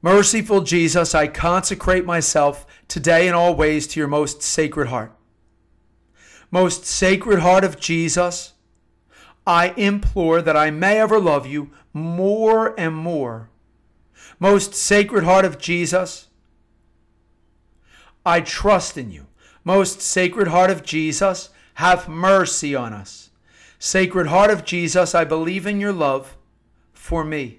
Merciful 0.00 0.62
Jesus, 0.62 1.14
I 1.14 1.28
consecrate 1.28 2.04
myself 2.04 2.66
today 2.88 3.28
in 3.28 3.34
all 3.34 3.54
ways 3.54 3.86
to 3.86 4.00
your 4.00 4.08
most 4.08 4.42
sacred 4.42 4.88
heart. 4.88 5.12
Most 6.50 6.84
sacred 6.84 7.38
heart 7.38 7.62
of 7.62 7.78
Jesus, 7.78 8.54
I 9.46 9.68
implore 9.76 10.42
that 10.42 10.56
I 10.56 10.70
may 10.70 10.98
ever 10.98 11.20
love 11.20 11.46
you 11.46 11.70
more 11.92 12.78
and 12.78 12.96
more. 12.96 13.48
Most 14.40 14.74
sacred 14.74 15.22
heart 15.22 15.44
of 15.44 15.58
Jesus, 15.58 16.28
I 18.26 18.40
trust 18.40 18.98
in 18.98 19.12
you. 19.12 19.28
Most 19.62 20.00
sacred 20.00 20.48
heart 20.48 20.70
of 20.70 20.82
Jesus, 20.82 21.50
have 21.74 22.08
mercy 22.08 22.74
on 22.74 22.92
us. 22.92 23.30
Sacred 23.84 24.28
heart 24.28 24.52
of 24.52 24.64
Jesus, 24.64 25.12
I 25.12 25.24
believe 25.24 25.66
in 25.66 25.80
your 25.80 25.92
love 25.92 26.36
for 26.92 27.24
me. 27.24 27.58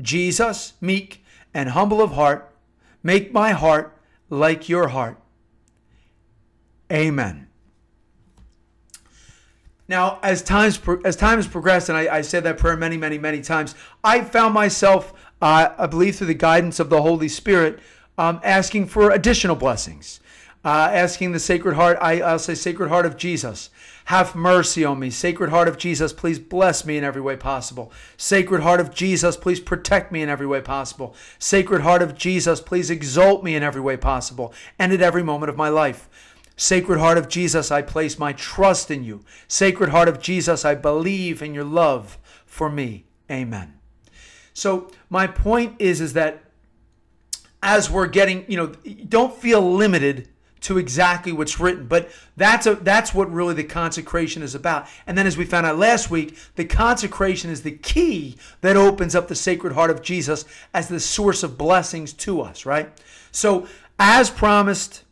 Jesus, 0.00 0.72
meek 0.80 1.22
and 1.52 1.68
humble 1.68 2.00
of 2.00 2.12
heart, 2.12 2.50
make 3.02 3.30
my 3.30 3.50
heart 3.50 3.94
like 4.30 4.70
your 4.70 4.88
heart. 4.88 5.20
Amen. 6.90 7.48
Now, 9.86 10.18
as 10.22 10.40
times 10.40 10.80
as 11.04 11.14
time 11.14 11.36
has 11.36 11.46
progressed, 11.46 11.90
and 11.90 11.98
I, 11.98 12.16
I 12.16 12.20
said 12.22 12.44
that 12.44 12.56
prayer 12.56 12.74
many, 12.74 12.96
many, 12.96 13.18
many 13.18 13.42
times, 13.42 13.74
I 14.02 14.22
found 14.22 14.54
myself, 14.54 15.12
uh, 15.42 15.74
I 15.76 15.88
believe, 15.88 16.16
through 16.16 16.28
the 16.28 16.34
guidance 16.34 16.80
of 16.80 16.88
the 16.88 17.02
Holy 17.02 17.28
Spirit, 17.28 17.80
um, 18.16 18.40
asking 18.42 18.86
for 18.86 19.10
additional 19.10 19.56
blessings 19.56 20.20
uh, 20.64 20.90
asking 20.92 21.32
the 21.32 21.38
Sacred 21.38 21.74
Heart, 21.74 21.98
I, 22.00 22.20
I'll 22.20 22.38
say, 22.38 22.54
Sacred 22.54 22.88
Heart 22.88 23.06
of 23.06 23.16
Jesus, 23.16 23.70
have 24.10 24.34
mercy 24.34 24.84
on 24.84 24.98
me. 24.98 25.08
Sacred 25.08 25.50
Heart 25.50 25.68
of 25.68 25.78
Jesus, 25.78 26.12
please 26.12 26.40
bless 26.40 26.84
me 26.84 26.98
in 26.98 27.04
every 27.04 27.22
way 27.22 27.36
possible. 27.36 27.92
Sacred 28.16 28.60
Heart 28.60 28.80
of 28.80 28.92
Jesus, 28.92 29.36
please 29.36 29.60
protect 29.60 30.10
me 30.10 30.20
in 30.20 30.28
every 30.28 30.48
way 30.48 30.60
possible. 30.60 31.14
Sacred 31.38 31.82
Heart 31.82 32.02
of 32.02 32.16
Jesus, 32.16 32.60
please 32.60 32.90
exalt 32.90 33.44
me 33.44 33.54
in 33.54 33.62
every 33.62 33.80
way 33.80 33.96
possible 33.96 34.52
and 34.80 34.92
at 34.92 35.00
every 35.00 35.22
moment 35.22 35.48
of 35.48 35.56
my 35.56 35.68
life. 35.68 36.08
Sacred 36.56 36.98
Heart 36.98 37.18
of 37.18 37.28
Jesus, 37.28 37.70
I 37.70 37.82
place 37.82 38.18
my 38.18 38.32
trust 38.32 38.90
in 38.90 39.04
you. 39.04 39.24
Sacred 39.46 39.90
Heart 39.90 40.08
of 40.08 40.20
Jesus, 40.20 40.64
I 40.64 40.74
believe 40.74 41.40
in 41.40 41.54
your 41.54 41.62
love 41.62 42.18
for 42.44 42.68
me. 42.68 43.04
Amen. 43.30 43.78
So 44.52 44.90
my 45.08 45.28
point 45.28 45.76
is, 45.78 46.00
is 46.00 46.14
that 46.14 46.42
as 47.62 47.88
we're 47.88 48.08
getting, 48.08 48.44
you 48.48 48.56
know, 48.56 48.72
don't 49.08 49.32
feel 49.32 49.60
limited 49.60 50.28
to 50.60 50.78
exactly 50.78 51.32
what's 51.32 51.58
written. 51.58 51.86
But 51.86 52.10
that's 52.36 52.66
a 52.66 52.74
that's 52.74 53.14
what 53.14 53.32
really 53.32 53.54
the 53.54 53.64
consecration 53.64 54.42
is 54.42 54.54
about. 54.54 54.86
And 55.06 55.16
then 55.16 55.26
as 55.26 55.36
we 55.36 55.44
found 55.44 55.66
out 55.66 55.78
last 55.78 56.10
week, 56.10 56.36
the 56.56 56.64
consecration 56.64 57.50
is 57.50 57.62
the 57.62 57.72
key 57.72 58.36
that 58.60 58.76
opens 58.76 59.14
up 59.14 59.28
the 59.28 59.34
sacred 59.34 59.72
heart 59.72 59.90
of 59.90 60.02
Jesus 60.02 60.44
as 60.74 60.88
the 60.88 61.00
source 61.00 61.42
of 61.42 61.58
blessings 61.58 62.12
to 62.14 62.40
us, 62.40 62.66
right? 62.66 62.92
So 63.32 63.66
as 63.98 64.30
promised, 64.30 65.04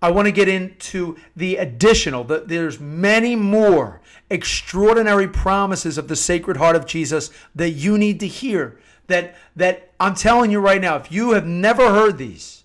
I 0.00 0.10
want 0.10 0.26
to 0.26 0.32
get 0.32 0.48
into 0.48 1.16
the 1.36 1.56
additional, 1.56 2.24
the, 2.24 2.40
there's 2.40 2.80
many 2.80 3.36
more 3.36 4.00
extraordinary 4.30 5.28
promises 5.28 5.96
of 5.96 6.08
the 6.08 6.16
sacred 6.16 6.56
heart 6.56 6.74
of 6.74 6.86
Jesus 6.86 7.30
that 7.54 7.70
you 7.70 7.96
need 7.96 8.18
to 8.20 8.26
hear. 8.26 8.78
That 9.08 9.36
that 9.56 9.90
I'm 10.00 10.14
telling 10.14 10.50
you 10.50 10.60
right 10.60 10.80
now, 10.80 10.96
if 10.96 11.12
you 11.12 11.32
have 11.32 11.46
never 11.46 11.90
heard 11.90 12.18
these, 12.18 12.61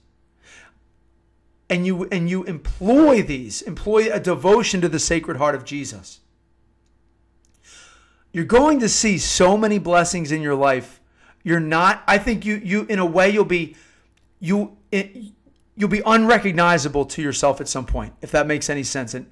and 1.70 1.86
you 1.86 2.08
and 2.12 2.30
you 2.30 2.44
employ 2.44 3.22
these, 3.22 3.62
employ 3.62 4.12
a 4.12 4.20
devotion 4.20 4.82
to 4.82 4.90
the 4.90 5.00
Sacred 5.00 5.38
Heart 5.38 5.56
of 5.56 5.66
Jesus, 5.66 6.22
you're 8.32 8.46
going 8.46 8.80
to 8.80 8.90
see 8.90 9.18
so 9.18 9.58
many 9.58 9.80
blessings 9.80 10.32
in 10.32 10.42
your 10.42 10.56
life. 10.56 11.02
You're 11.44 11.60
not. 11.60 12.04
I 12.08 12.18
think 12.18 12.46
you 12.46 12.56
you 12.64 12.86
in 12.90 13.00
a 13.00 13.06
way 13.06 13.30
you'll 13.30 13.46
be 13.46 13.76
you 14.40 14.78
eh, 14.92 15.10
you'll 15.76 15.90
be 15.90 16.02
unrecognizable 16.06 17.06
to 17.06 17.22
yourself 17.22 17.62
at 17.62 17.68
some 17.68 17.86
point 17.86 18.14
if 18.22 18.32
that 18.32 18.48
makes 18.48 18.70
any 18.70 18.84
sense 18.84 19.14
and 19.14 19.32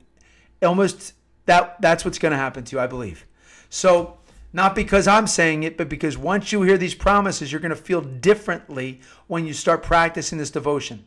almost 0.61 1.13
that 1.45 1.79
that's 1.81 2.05
what's 2.05 2.19
going 2.19 2.31
to 2.31 2.37
happen 2.37 2.63
to 2.63 2.75
you 2.75 2.79
i 2.79 2.87
believe 2.87 3.25
so 3.69 4.17
not 4.53 4.75
because 4.75 5.07
i'm 5.07 5.27
saying 5.27 5.63
it 5.63 5.77
but 5.77 5.89
because 5.89 6.17
once 6.17 6.51
you 6.51 6.61
hear 6.61 6.77
these 6.77 6.95
promises 6.95 7.51
you're 7.51 7.61
going 7.61 7.69
to 7.69 7.75
feel 7.75 8.01
differently 8.01 9.01
when 9.27 9.45
you 9.45 9.53
start 9.53 9.83
practicing 9.83 10.37
this 10.37 10.51
devotion 10.51 11.05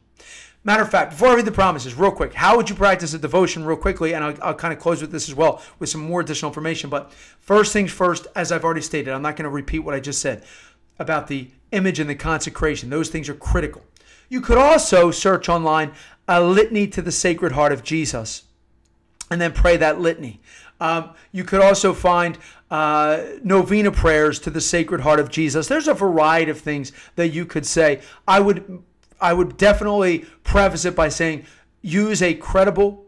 Matter 0.68 0.82
of 0.82 0.90
fact, 0.90 1.12
before 1.12 1.28
I 1.28 1.34
read 1.37 1.46
the 1.46 1.50
promises, 1.50 1.94
real 1.94 2.10
quick, 2.10 2.34
how 2.34 2.54
would 2.58 2.68
you 2.68 2.76
practice 2.76 3.14
a 3.14 3.18
devotion, 3.18 3.64
real 3.64 3.78
quickly? 3.78 4.12
And 4.12 4.22
I'll, 4.22 4.34
I'll, 4.42 4.54
kind 4.54 4.70
of 4.70 4.78
close 4.78 5.00
with 5.00 5.10
this 5.10 5.26
as 5.26 5.34
well, 5.34 5.62
with 5.78 5.88
some 5.88 6.02
more 6.02 6.20
additional 6.20 6.50
information. 6.50 6.90
But 6.90 7.10
first 7.40 7.72
things 7.72 7.90
first, 7.90 8.26
as 8.37 8.52
I've 8.52 8.64
already 8.64 8.82
stated, 8.82 9.14
I'm 9.14 9.22
not 9.22 9.34
going 9.37 9.44
to 9.44 9.48
repeat 9.48 9.78
what 9.78 9.94
I 9.94 10.00
just 10.00 10.20
said 10.20 10.44
about 10.98 11.28
the 11.28 11.48
image 11.72 12.00
and 12.00 12.10
the 12.10 12.14
consecration. 12.14 12.90
Those 12.90 13.08
things 13.08 13.30
are 13.30 13.34
critical. 13.34 13.82
You 14.28 14.42
could 14.42 14.58
also 14.58 15.10
search 15.10 15.48
online 15.48 15.92
a 16.28 16.42
litany 16.42 16.87
to 16.88 17.00
the 17.00 17.12
Sacred 17.12 17.52
Heart 17.52 17.72
of 17.72 17.82
Jesus 17.82 18.42
and 19.30 19.40
then 19.40 19.52
pray 19.52 19.78
that 19.78 20.02
litany. 20.02 20.38
Um, 20.82 21.14
you 21.32 21.44
could 21.44 21.62
also 21.62 21.94
find 21.94 22.37
uh, 22.70 23.22
novena 23.42 23.90
prayers 23.90 24.38
to 24.40 24.50
the 24.50 24.60
Sacred 24.60 25.00
Heart 25.00 25.20
of 25.20 25.30
Jesus. 25.30 25.66
There's 25.66 25.88
a 25.88 25.94
variety 25.94 26.50
of 26.50 26.60
things 26.60 26.92
that 27.16 27.28
you 27.28 27.46
could 27.46 27.64
say. 27.64 28.02
I 28.26 28.40
would 28.40 28.82
I 29.20 29.32
would 29.32 29.56
definitely 29.56 30.26
preface 30.44 30.84
it 30.84 30.94
by 30.94 31.08
saying 31.08 31.44
use 31.82 32.22
a 32.22 32.34
credible, 32.34 33.04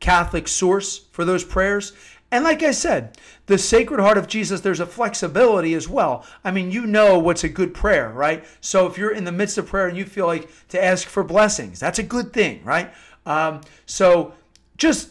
Catholic 0.00 0.48
source 0.48 0.98
for 1.12 1.24
those 1.24 1.44
prayers. 1.44 1.92
And 2.30 2.44
like 2.44 2.62
I 2.62 2.70
said, 2.70 3.18
the 3.44 3.58
Sacred 3.58 4.00
Heart 4.00 4.16
of 4.16 4.26
Jesus, 4.26 4.62
there's 4.62 4.80
a 4.80 4.86
flexibility 4.86 5.74
as 5.74 5.86
well. 5.86 6.24
I 6.42 6.50
mean, 6.50 6.70
you 6.70 6.86
know 6.86 7.18
what's 7.18 7.44
a 7.44 7.48
good 7.48 7.74
prayer, 7.74 8.08
right? 8.08 8.42
So 8.62 8.86
if 8.86 8.96
you're 8.96 9.12
in 9.12 9.24
the 9.24 9.32
midst 9.32 9.58
of 9.58 9.66
prayer 9.66 9.86
and 9.86 9.98
you 9.98 10.06
feel 10.06 10.26
like 10.26 10.48
to 10.68 10.82
ask 10.82 11.06
for 11.06 11.22
blessings, 11.22 11.78
that's 11.78 11.98
a 11.98 12.02
good 12.02 12.32
thing, 12.32 12.64
right? 12.64 12.92
Um, 13.26 13.60
so 13.84 14.32
just 14.78 15.10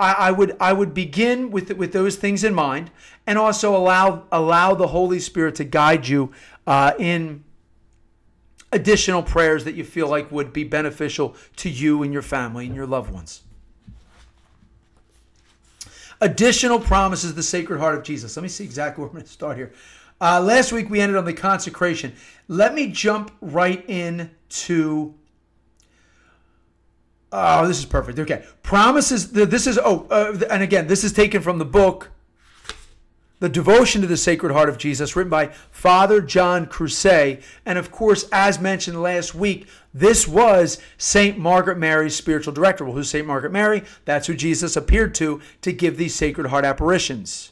I, 0.00 0.12
I 0.14 0.30
would 0.32 0.56
I 0.60 0.72
would 0.72 0.92
begin 0.92 1.52
with 1.52 1.70
with 1.76 1.92
those 1.92 2.16
things 2.16 2.42
in 2.42 2.54
mind, 2.54 2.90
and 3.24 3.38
also 3.38 3.76
allow 3.76 4.24
allow 4.32 4.74
the 4.74 4.88
Holy 4.88 5.20
Spirit 5.20 5.54
to 5.56 5.64
guide 5.64 6.08
you 6.08 6.32
uh, 6.66 6.92
in 6.98 7.44
additional 8.72 9.22
prayers 9.22 9.64
that 9.64 9.74
you 9.74 9.84
feel 9.84 10.08
like 10.08 10.32
would 10.32 10.52
be 10.52 10.64
beneficial 10.64 11.36
to 11.56 11.68
you 11.70 12.02
and 12.02 12.12
your 12.12 12.22
family 12.22 12.66
and 12.66 12.74
your 12.74 12.86
loved 12.86 13.12
ones 13.12 13.42
additional 16.22 16.78
promises 16.80 17.34
the 17.34 17.42
Sacred 17.42 17.78
Heart 17.78 17.96
of 17.96 18.04
Jesus. 18.04 18.34
Let 18.36 18.42
me 18.42 18.48
see 18.48 18.64
exactly 18.64 19.00
where 19.02 19.08
I'm 19.08 19.14
going 19.14 19.24
to 19.24 19.30
start 19.30 19.58
here. 19.58 19.72
Uh, 20.20 20.40
last 20.40 20.72
week 20.72 20.88
we 20.88 21.00
ended 21.00 21.16
on 21.16 21.24
the 21.26 21.34
consecration. 21.34 22.14
Let 22.48 22.74
me 22.74 22.88
jump 22.88 23.32
right 23.42 23.84
into. 23.88 25.14
Oh, 27.34 27.66
this 27.66 27.78
is 27.78 27.86
perfect. 27.86 28.18
Okay, 28.18 28.44
promises. 28.62 29.32
This 29.32 29.66
is 29.66 29.78
oh, 29.82 30.06
uh, 30.10 30.38
and 30.48 30.62
again, 30.62 30.86
this 30.86 31.02
is 31.02 31.12
taken 31.12 31.42
from 31.42 31.58
the 31.58 31.64
book 31.64 32.10
the 33.42 33.48
devotion 33.48 34.00
to 34.00 34.06
the 34.06 34.16
Sacred 34.16 34.52
Heart 34.52 34.68
of 34.68 34.78
Jesus, 34.78 35.16
written 35.16 35.28
by 35.28 35.48
Father 35.72 36.20
John 36.20 36.64
Croiset. 36.64 37.42
And 37.66 37.76
of 37.76 37.90
course, 37.90 38.28
as 38.30 38.60
mentioned 38.60 39.02
last 39.02 39.34
week, 39.34 39.66
this 39.92 40.28
was 40.28 40.78
St. 40.96 41.36
Margaret 41.36 41.76
Mary's 41.76 42.14
spiritual 42.14 42.52
director. 42.52 42.84
Well, 42.84 42.94
who's 42.94 43.10
St. 43.10 43.26
Margaret 43.26 43.50
Mary? 43.50 43.82
That's 44.04 44.28
who 44.28 44.34
Jesus 44.34 44.76
appeared 44.76 45.12
to 45.16 45.40
to 45.62 45.72
give 45.72 45.96
these 45.96 46.14
Sacred 46.14 46.46
Heart 46.50 46.64
apparitions. 46.64 47.50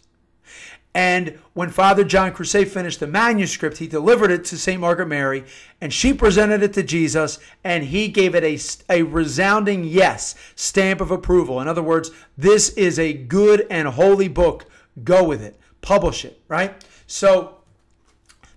And 0.94 1.40
when 1.54 1.70
Father 1.70 2.04
John 2.04 2.32
Croiset 2.32 2.68
finished 2.68 3.00
the 3.00 3.08
manuscript, 3.08 3.78
he 3.78 3.88
delivered 3.88 4.30
it 4.30 4.44
to 4.44 4.58
St. 4.58 4.80
Margaret 4.80 5.08
Mary, 5.08 5.42
and 5.80 5.92
she 5.92 6.12
presented 6.12 6.62
it 6.62 6.72
to 6.74 6.84
Jesus, 6.84 7.40
and 7.64 7.82
he 7.82 8.06
gave 8.06 8.36
it 8.36 8.44
a, 8.44 8.94
a 9.00 9.02
resounding 9.02 9.82
yes, 9.82 10.36
stamp 10.54 11.00
of 11.00 11.10
approval. 11.10 11.60
In 11.60 11.66
other 11.66 11.82
words, 11.82 12.12
this 12.38 12.68
is 12.70 12.96
a 12.96 13.12
good 13.12 13.66
and 13.68 13.88
holy 13.88 14.28
book. 14.28 14.66
Go 15.02 15.24
with 15.24 15.42
it 15.42 15.59
publish 15.80 16.24
it, 16.24 16.40
right? 16.48 16.84
So 17.06 17.56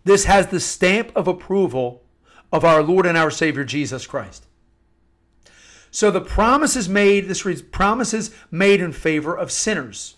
this 0.03 0.25
has 0.25 0.47
the 0.47 0.59
stamp 0.59 1.11
of 1.15 1.27
approval 1.27 2.03
of 2.51 2.63
our 2.63 2.83
Lord 2.83 3.05
and 3.05 3.17
our 3.17 3.31
Savior 3.31 3.63
Jesus 3.63 4.05
Christ. 4.05 4.45
So 5.91 6.09
the 6.09 6.21
promises 6.21 6.89
made, 6.89 7.27
this 7.27 7.45
reads, 7.45 7.61
promises 7.61 8.31
made 8.49 8.81
in 8.81 8.91
favor 8.91 9.35
of 9.35 9.51
sinners. 9.51 10.15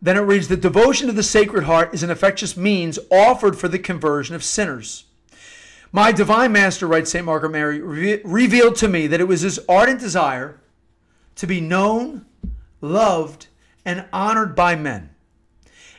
Then 0.00 0.16
it 0.16 0.20
reads, 0.22 0.48
the 0.48 0.56
devotion 0.56 1.06
to 1.06 1.12
the 1.12 1.22
Sacred 1.22 1.62
Heart 1.62 1.94
is 1.94 2.02
an 2.02 2.10
effectuous 2.10 2.56
means 2.56 2.98
offered 3.08 3.56
for 3.56 3.68
the 3.68 3.78
conversion 3.78 4.34
of 4.34 4.42
sinners. 4.42 5.04
My 5.92 6.10
divine 6.10 6.50
master, 6.50 6.88
writes 6.88 7.10
St. 7.12 7.24
Margaret 7.24 7.50
Mary, 7.50 7.80
re- 7.80 8.20
revealed 8.24 8.74
to 8.76 8.88
me 8.88 9.06
that 9.06 9.20
it 9.20 9.28
was 9.28 9.42
his 9.42 9.60
ardent 9.68 10.00
desire 10.00 10.60
to 11.36 11.46
be 11.46 11.60
known, 11.60 12.26
loved, 12.82 13.46
and 13.84 14.04
honored 14.12 14.54
by 14.54 14.76
men, 14.76 15.08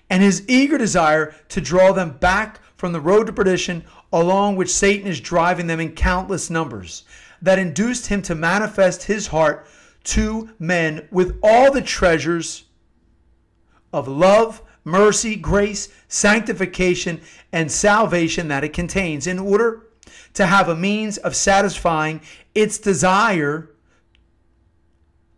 and 0.09 0.21
his 0.21 0.43
eager 0.47 0.77
desire 0.77 1.33
to 1.49 1.59
draw 1.59 1.91
them 1.91 2.11
back 2.11 2.59
from 2.75 2.91
the 2.91 3.01
road 3.01 3.25
to 3.25 3.33
perdition 3.33 3.83
along 4.11 4.55
which 4.55 4.73
Satan 4.73 5.07
is 5.07 5.19
driving 5.19 5.65
them 5.67 5.79
in 5.79 5.95
countless 5.95 6.49
numbers, 6.49 7.03
that 7.41 7.57
induced 7.57 8.07
him 8.07 8.21
to 8.21 8.35
manifest 8.35 9.03
his 9.03 9.27
heart 9.27 9.65
to 10.03 10.49
men 10.59 11.07
with 11.11 11.39
all 11.41 11.71
the 11.71 11.81
treasures 11.81 12.65
of 13.91 14.07
love, 14.07 14.61
mercy, 14.83 15.35
grace, 15.35 15.89
sanctification, 16.07 17.21
and 17.51 17.71
salvation 17.71 18.49
that 18.49 18.63
it 18.63 18.73
contains, 18.73 19.27
in 19.27 19.39
order 19.39 19.87
to 20.33 20.45
have 20.45 20.67
a 20.67 20.75
means 20.75 21.17
of 21.17 21.35
satisfying 21.35 22.21
its 22.53 22.77
desire 22.77 23.69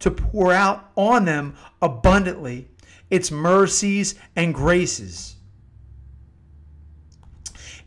to 0.06 0.12
pour 0.12 0.54
out 0.54 0.92
on 0.96 1.26
them 1.26 1.56
abundantly 1.82 2.68
its 3.10 3.32
mercies 3.32 4.14
and 4.36 4.54
graces. 4.54 5.36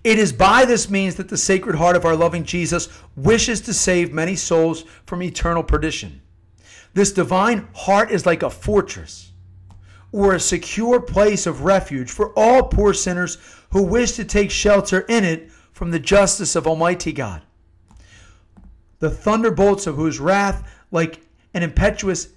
It 0.02 0.18
is 0.18 0.32
by 0.32 0.64
this 0.64 0.90
means 0.90 1.14
that 1.14 1.28
the 1.28 1.36
Sacred 1.36 1.76
Heart 1.76 1.94
of 1.94 2.04
our 2.04 2.16
loving 2.16 2.42
Jesus 2.42 2.88
wishes 3.14 3.60
to 3.60 3.72
save 3.72 4.12
many 4.12 4.34
souls 4.34 4.82
from 5.06 5.22
eternal 5.22 5.62
perdition. 5.62 6.20
This 6.92 7.12
divine 7.12 7.68
heart 7.72 8.10
is 8.10 8.26
like 8.26 8.42
a 8.42 8.50
fortress 8.50 9.30
or 10.10 10.34
a 10.34 10.40
secure 10.40 11.00
place 11.00 11.46
of 11.46 11.62
refuge 11.62 12.10
for 12.10 12.32
all 12.36 12.64
poor 12.64 12.92
sinners 12.92 13.38
who 13.70 13.84
wish 13.84 14.12
to 14.12 14.24
take 14.24 14.50
shelter 14.50 15.02
in 15.02 15.24
it 15.24 15.52
from 15.70 15.92
the 15.92 16.00
justice 16.00 16.56
of 16.56 16.66
Almighty 16.66 17.12
God. 17.12 17.42
The 18.98 19.10
thunderbolts 19.10 19.86
of 19.86 19.94
whose 19.94 20.18
wrath, 20.18 20.68
like 20.90 21.20
an 21.54 21.62
impetuous 21.62 22.28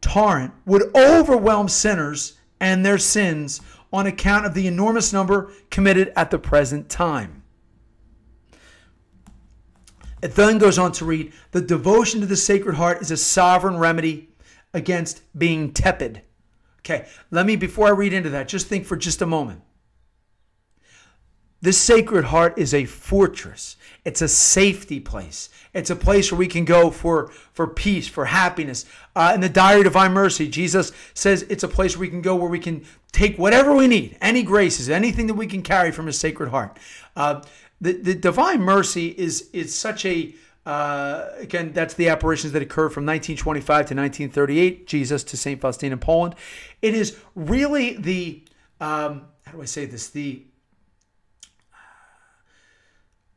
torrent 0.00 0.52
would 0.66 0.94
overwhelm 0.94 1.68
sinners 1.68 2.38
and 2.60 2.84
their 2.84 2.98
sins 2.98 3.60
on 3.92 4.06
account 4.06 4.46
of 4.46 4.54
the 4.54 4.66
enormous 4.66 5.12
number 5.12 5.52
committed 5.70 6.12
at 6.16 6.30
the 6.30 6.38
present 6.38 6.88
time. 6.88 7.42
It 10.22 10.34
then 10.34 10.58
goes 10.58 10.78
on 10.78 10.92
to 10.92 11.04
read 11.04 11.32
The 11.52 11.60
devotion 11.60 12.20
to 12.20 12.26
the 12.26 12.36
Sacred 12.36 12.76
Heart 12.76 13.00
is 13.00 13.10
a 13.10 13.16
sovereign 13.16 13.78
remedy 13.78 14.28
against 14.74 15.22
being 15.36 15.72
tepid. 15.72 16.22
Okay, 16.80 17.06
let 17.30 17.46
me, 17.46 17.56
before 17.56 17.88
I 17.88 17.90
read 17.90 18.12
into 18.12 18.30
that, 18.30 18.48
just 18.48 18.66
think 18.66 18.86
for 18.86 18.96
just 18.96 19.22
a 19.22 19.26
moment. 19.26 19.62
This 21.62 21.78
Sacred 21.78 22.26
Heart 22.26 22.58
is 22.58 22.72
a 22.72 22.86
fortress. 22.86 23.76
It's 24.04 24.22
a 24.22 24.28
safety 24.28 24.98
place. 24.98 25.50
It's 25.74 25.90
a 25.90 25.96
place 25.96 26.32
where 26.32 26.38
we 26.38 26.46
can 26.46 26.64
go 26.64 26.90
for, 26.90 27.28
for 27.52 27.66
peace, 27.66 28.08
for 28.08 28.24
happiness. 28.24 28.86
Uh, 29.14 29.32
in 29.34 29.40
the 29.40 29.48
Diary 29.48 29.80
of 29.80 29.84
Divine 29.84 30.12
Mercy, 30.12 30.48
Jesus 30.48 30.90
says 31.12 31.42
it's 31.50 31.62
a 31.62 31.68
place 31.68 31.96
where 31.96 32.02
we 32.02 32.08
can 32.08 32.22
go 32.22 32.34
where 32.34 32.48
we 32.48 32.58
can 32.58 32.84
take 33.12 33.36
whatever 33.36 33.74
we 33.74 33.86
need, 33.86 34.16
any 34.22 34.42
graces, 34.42 34.88
anything 34.88 35.26
that 35.26 35.34
we 35.34 35.46
can 35.46 35.62
carry 35.62 35.90
from 35.90 36.06
His 36.06 36.18
Sacred 36.18 36.48
Heart. 36.48 36.78
Uh, 37.14 37.42
the, 37.80 37.92
the 37.92 38.14
Divine 38.14 38.62
Mercy 38.62 39.08
is, 39.08 39.50
is 39.52 39.74
such 39.74 40.06
a, 40.06 40.34
uh, 40.64 41.28
again, 41.36 41.72
that's 41.72 41.94
the 41.94 42.08
apparitions 42.08 42.54
that 42.54 42.62
occurred 42.62 42.90
from 42.90 43.04
1925 43.04 43.66
to 43.66 43.94
1938, 43.94 44.86
Jesus 44.86 45.22
to 45.24 45.36
St. 45.36 45.60
Faustina 45.60 45.92
in 45.92 45.98
Poland. 45.98 46.34
It 46.80 46.94
is 46.94 47.18
really 47.34 47.96
the, 47.98 48.42
um, 48.80 49.26
how 49.44 49.52
do 49.52 49.62
I 49.62 49.66
say 49.66 49.84
this? 49.84 50.08
The 50.08 50.42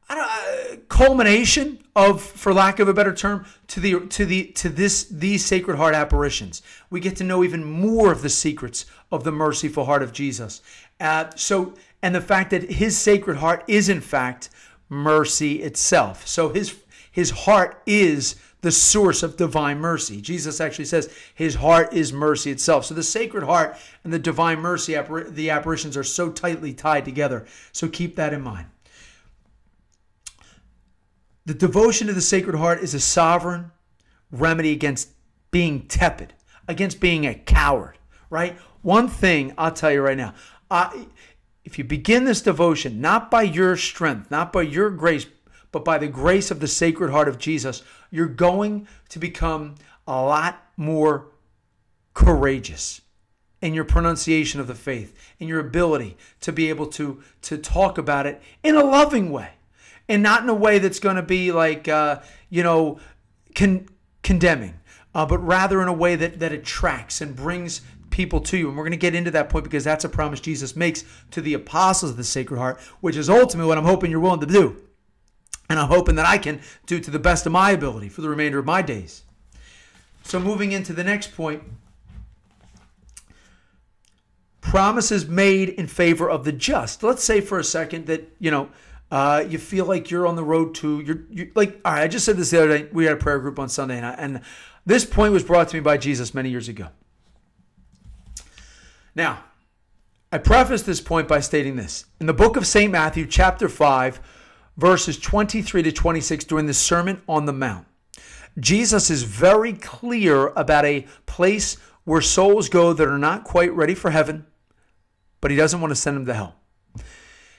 uh, 0.09 0.75
culmination 0.89 1.79
of, 1.95 2.21
for 2.21 2.53
lack 2.53 2.79
of 2.79 2.87
a 2.87 2.93
better 2.93 3.13
term, 3.13 3.45
to 3.67 3.79
the 3.79 3.99
to 4.07 4.25
the 4.25 4.45
to 4.53 4.69
this 4.69 5.05
these 5.05 5.45
Sacred 5.45 5.77
Heart 5.77 5.95
apparitions. 5.95 6.61
We 6.89 6.99
get 6.99 7.15
to 7.17 7.23
know 7.23 7.43
even 7.43 7.63
more 7.63 8.11
of 8.11 8.21
the 8.21 8.29
secrets 8.29 8.85
of 9.11 9.23
the 9.23 9.31
merciful 9.31 9.85
heart 9.85 10.03
of 10.03 10.13
Jesus. 10.13 10.61
Uh, 10.99 11.29
so, 11.35 11.73
and 12.01 12.13
the 12.13 12.21
fact 12.21 12.51
that 12.51 12.71
His 12.71 12.97
Sacred 12.97 13.37
Heart 13.37 13.63
is 13.67 13.89
in 13.89 14.01
fact 14.01 14.49
mercy 14.89 15.61
itself. 15.61 16.27
So 16.27 16.49
His 16.49 16.75
His 17.11 17.31
heart 17.31 17.81
is 17.85 18.35
the 18.63 18.71
source 18.71 19.23
of 19.23 19.35
divine 19.35 19.77
mercy. 19.77 20.21
Jesus 20.21 20.61
actually 20.61 20.85
says 20.85 21.13
his 21.35 21.55
heart 21.55 21.93
is 21.93 22.13
mercy 22.13 22.49
itself. 22.49 22.85
So 22.85 22.93
the 22.93 23.03
Sacred 23.03 23.43
Heart 23.43 23.75
and 24.05 24.13
the 24.13 24.17
divine 24.17 24.59
mercy, 24.59 24.93
the 24.93 25.49
apparitions 25.49 25.97
are 25.97 26.03
so 26.03 26.31
tightly 26.31 26.73
tied 26.73 27.03
together. 27.03 27.45
So 27.73 27.89
keep 27.89 28.15
that 28.15 28.33
in 28.33 28.41
mind. 28.41 28.67
The 31.45 31.53
devotion 31.53 32.07
to 32.07 32.13
the 32.13 32.21
Sacred 32.21 32.55
Heart 32.55 32.81
is 32.81 32.93
a 32.93 33.01
sovereign 33.01 33.71
remedy 34.31 34.71
against 34.71 35.09
being 35.51 35.87
tepid, 35.87 36.33
against 36.69 37.01
being 37.01 37.25
a 37.25 37.35
coward, 37.35 37.97
right? 38.29 38.57
One 38.81 39.09
thing 39.09 39.53
I'll 39.57 39.73
tell 39.73 39.91
you 39.91 40.01
right 40.01 40.17
now 40.17 40.33
I, 40.71 41.07
if 41.65 41.77
you 41.77 41.83
begin 41.83 42.23
this 42.23 42.41
devotion 42.41 43.01
not 43.01 43.29
by 43.29 43.41
your 43.43 43.75
strength, 43.75 44.31
not 44.31 44.53
by 44.53 44.61
your 44.61 44.89
grace, 44.89 45.25
but 45.73 45.83
by 45.83 45.97
the 45.97 46.07
grace 46.07 46.49
of 46.49 46.61
the 46.61 46.67
Sacred 46.67 47.11
Heart 47.11 47.27
of 47.27 47.39
Jesus, 47.39 47.83
you're 48.09 48.27
going 48.27 48.87
to 49.09 49.19
become 49.19 49.75
a 50.07 50.21
lot 50.21 50.63
more 50.77 51.27
courageous 52.13 53.01
in 53.61 53.73
your 53.73 53.85
pronunciation 53.85 54.61
of 54.61 54.67
the 54.67 54.75
faith, 54.75 55.17
in 55.39 55.47
your 55.49 55.59
ability 55.59 56.15
to 56.39 56.53
be 56.53 56.69
able 56.69 56.87
to, 56.87 57.21
to 57.41 57.57
talk 57.57 57.97
about 57.97 58.25
it 58.25 58.41
in 58.63 58.75
a 58.75 58.83
loving 58.83 59.29
way 59.29 59.51
and 60.09 60.21
not 60.21 60.43
in 60.43 60.49
a 60.49 60.53
way 60.53 60.79
that's 60.79 60.99
going 60.99 61.15
to 61.15 61.23
be 61.23 61.51
like, 61.51 61.87
uh, 61.87 62.21
you 62.49 62.63
know, 62.63 62.99
con- 63.55 63.87
condemning, 64.21 64.75
uh, 65.15 65.25
but 65.25 65.39
rather 65.39 65.81
in 65.81 65.87
a 65.87 65.93
way 65.93 66.15
that, 66.15 66.39
that 66.39 66.51
attracts 66.51 67.21
and 67.21 67.35
brings 67.35 67.81
people 68.09 68.39
to 68.41 68.57
you. 68.57 68.67
And 68.67 68.77
we're 68.77 68.83
going 68.83 68.91
to 68.91 68.97
get 68.97 69.15
into 69.15 69.31
that 69.31 69.49
point 69.49 69.63
because 69.63 69.83
that's 69.83 70.05
a 70.05 70.09
promise 70.09 70.39
Jesus 70.39 70.75
makes 70.75 71.03
to 71.31 71.41
the 71.41 71.53
apostles 71.53 72.11
of 72.11 72.17
the 72.17 72.23
Sacred 72.23 72.57
Heart, 72.57 72.79
which 73.01 73.15
is 73.15 73.29
ultimately 73.29 73.67
what 73.67 73.77
I'm 73.77 73.85
hoping 73.85 74.11
you're 74.11 74.19
willing 74.19 74.39
to 74.41 74.45
do. 74.45 74.81
And 75.69 75.79
I'm 75.79 75.87
hoping 75.87 76.15
that 76.15 76.25
I 76.25 76.37
can 76.37 76.61
do 76.85 76.99
to 76.99 77.09
the 77.09 77.19
best 77.19 77.45
of 77.45 77.51
my 77.51 77.71
ability 77.71 78.09
for 78.09 78.21
the 78.21 78.29
remainder 78.29 78.59
of 78.59 78.65
my 78.65 78.81
days. 78.81 79.23
So, 80.23 80.39
moving 80.39 80.71
into 80.71 80.93
the 80.93 81.03
next 81.03 81.35
point 81.35 81.63
promises 84.61 85.27
made 85.27 85.69
in 85.69 85.87
favor 85.87 86.29
of 86.29 86.45
the 86.45 86.51
just. 86.51 87.03
Let's 87.03 87.23
say 87.23 87.41
for 87.41 87.59
a 87.59 87.63
second 87.63 88.07
that, 88.07 88.31
you 88.39 88.49
know, 88.49 88.69
uh, 89.13 89.45
you 89.47 89.59
feel 89.59 89.85
like 89.85 90.09
you're 90.09 90.25
on 90.25 90.35
the 90.35 90.43
road 90.43 90.73
to 90.73 90.99
you're, 91.01 91.21
you're, 91.29 91.47
like 91.53 91.79
all 91.85 91.93
right 91.93 92.01
i 92.01 92.07
just 92.07 92.25
said 92.25 92.35
this 92.35 92.49
the 92.49 92.57
other 92.57 92.79
day 92.79 92.89
we 92.91 93.05
had 93.05 93.13
a 93.13 93.17
prayer 93.17 93.37
group 93.37 93.59
on 93.59 93.69
sunday 93.69 93.99
and, 93.99 94.41
this 94.85 95.05
point 95.05 95.31
was 95.31 95.43
brought 95.43 95.69
to 95.69 95.75
me 95.77 95.79
by 95.79 95.95
jesus 95.95 96.33
many 96.33 96.49
years 96.49 96.67
ago. 96.67 96.89
Now 99.15 99.43
i 100.31 100.39
preface 100.39 100.81
this 100.81 100.99
point 100.99 101.27
by 101.27 101.39
stating 101.39 101.75
this. 101.75 102.05
In 102.19 102.25
the 102.25 102.33
book 102.33 102.57
of 102.57 102.65
st 102.65 102.91
matthew 102.91 103.27
chapter 103.27 103.69
5 103.69 104.19
verses 104.77 105.19
23 105.19 105.83
to 105.83 105.91
26 105.91 106.45
during 106.45 106.65
the 106.65 106.73
sermon 106.73 107.21
on 107.29 107.45
the 107.45 107.53
mount 107.53 107.85
jesus 108.59 109.11
is 109.11 109.21
very 109.21 109.73
clear 109.73 110.47
about 110.55 110.85
a 110.85 111.05
place 111.27 111.77
where 112.03 112.19
souls 112.19 112.67
go 112.67 112.91
that 112.91 113.07
are 113.07 113.19
not 113.19 113.43
quite 113.43 113.71
ready 113.73 113.93
for 113.93 114.09
heaven 114.09 114.47
but 115.39 115.51
he 115.51 115.55
doesn't 115.55 115.79
want 115.79 115.91
to 115.91 115.95
send 115.95 116.17
them 116.17 116.25
to 116.25 116.33
hell 116.33 116.55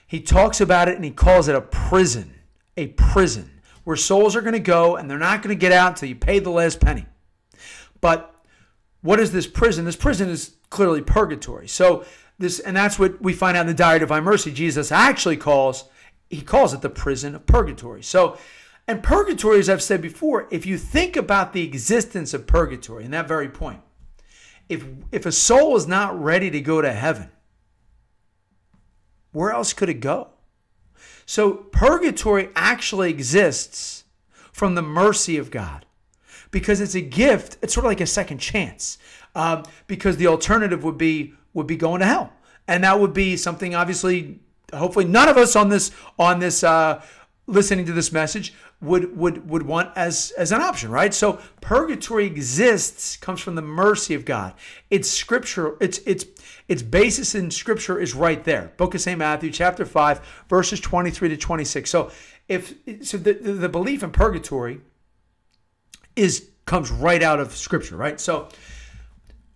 he 0.07 0.21
talks 0.21 0.61
about 0.61 0.87
it 0.87 0.95
and 0.95 1.03
he 1.03 1.11
calls 1.11 1.47
it 1.47 1.55
a 1.55 1.61
prison, 1.61 2.33
a 2.77 2.87
prison 2.87 3.61
where 3.83 3.95
souls 3.95 4.35
are 4.35 4.41
going 4.41 4.53
to 4.53 4.59
go 4.59 4.95
and 4.95 5.09
they're 5.09 5.17
not 5.17 5.41
going 5.41 5.55
to 5.55 5.59
get 5.59 5.71
out 5.71 5.93
until 5.93 6.09
you 6.09 6.15
pay 6.15 6.39
the 6.39 6.49
last 6.49 6.79
penny. 6.79 7.05
But 8.01 8.33
what 9.01 9.19
is 9.19 9.31
this 9.31 9.47
prison? 9.47 9.85
This 9.85 9.95
prison 9.95 10.29
is 10.29 10.55
clearly 10.69 11.01
purgatory. 11.01 11.67
So 11.67 12.05
this, 12.37 12.59
and 12.59 12.75
that's 12.75 12.99
what 12.99 13.21
we 13.21 13.33
find 13.33 13.55
out 13.55 13.61
in 13.61 13.67
the 13.67 13.73
Diary 13.73 13.97
of 13.97 14.01
Divine 14.01 14.23
Mercy. 14.23 14.51
Jesus 14.51 14.91
actually 14.91 15.37
calls, 15.37 15.85
he 16.29 16.41
calls 16.41 16.73
it 16.73 16.81
the 16.81 16.89
prison 16.89 17.35
of 17.35 17.45
purgatory. 17.45 18.03
So, 18.03 18.37
and 18.87 19.01
purgatory, 19.01 19.59
as 19.59 19.69
I've 19.69 19.81
said 19.81 20.01
before, 20.01 20.47
if 20.51 20.65
you 20.65 20.77
think 20.77 21.15
about 21.15 21.53
the 21.53 21.63
existence 21.63 22.33
of 22.33 22.45
purgatory, 22.45 23.03
and 23.03 23.13
that 23.13 23.27
very 23.27 23.49
point, 23.49 23.81
if 24.69 24.85
if 25.11 25.25
a 25.25 25.31
soul 25.31 25.75
is 25.75 25.87
not 25.87 26.21
ready 26.21 26.51
to 26.51 26.61
go 26.61 26.81
to 26.81 26.91
heaven, 26.91 27.29
where 29.35 29.51
else 29.51 29.73
could 29.73 29.89
it 29.89 29.99
go? 29.99 30.29
So 31.25 31.53
purgatory 31.53 32.49
actually 32.55 33.09
exists 33.09 34.05
from 34.51 34.75
the 34.75 34.81
mercy 34.81 35.37
of 35.37 35.51
God 35.51 35.85
because 36.51 36.79
it's 36.79 36.95
a 36.95 37.01
gift. 37.01 37.57
It's 37.61 37.73
sort 37.73 37.85
of 37.85 37.89
like 37.89 38.01
a 38.01 38.07
second 38.07 38.37
chance 38.37 38.97
um, 39.35 39.63
because 39.87 40.17
the 40.17 40.27
alternative 40.27 40.83
would 40.83 40.97
be 40.97 41.33
would 41.53 41.67
be 41.67 41.75
going 41.77 41.99
to 41.99 42.05
hell, 42.05 42.33
and 42.67 42.83
that 42.83 42.99
would 42.99 43.13
be 43.13 43.37
something 43.37 43.75
obviously. 43.75 44.39
Hopefully, 44.73 45.05
none 45.05 45.29
of 45.29 45.37
us 45.37 45.55
on 45.55 45.69
this 45.69 45.91
on 46.17 46.39
this 46.39 46.63
uh, 46.63 47.03
listening 47.47 47.85
to 47.85 47.93
this 47.93 48.11
message 48.11 48.53
would 48.81 49.15
would 49.15 49.49
would 49.49 49.63
want 49.63 49.91
as 49.95 50.31
as 50.37 50.51
an 50.51 50.61
option, 50.61 50.89
right? 50.91 51.13
So 51.13 51.39
purgatory 51.61 52.25
exists 52.25 53.17
comes 53.17 53.39
from 53.39 53.55
the 53.55 53.61
mercy 53.61 54.13
of 54.13 54.25
God. 54.25 54.53
It's 54.89 55.09
scripture. 55.09 55.77
It's 55.79 55.99
it's 55.99 56.25
its 56.67 56.81
basis 56.81 57.35
in 57.35 57.51
scripture 57.51 57.99
is 57.99 58.15
right 58.15 58.43
there. 58.43 58.73
Book 58.77 58.95
of 58.95 59.01
St. 59.01 59.19
Matthew, 59.19 59.51
chapter 59.51 59.85
5, 59.85 60.45
verses 60.49 60.79
23 60.79 61.29
to 61.29 61.37
26. 61.37 61.89
So 61.89 62.11
if 62.47 62.73
so 63.01 63.17
the, 63.17 63.33
the 63.33 63.69
belief 63.69 64.03
in 64.03 64.11
purgatory 64.11 64.81
is 66.15 66.49
comes 66.65 66.89
right 66.89 67.21
out 67.21 67.39
of 67.39 67.55
scripture, 67.55 67.95
right? 67.95 68.19
So 68.19 68.49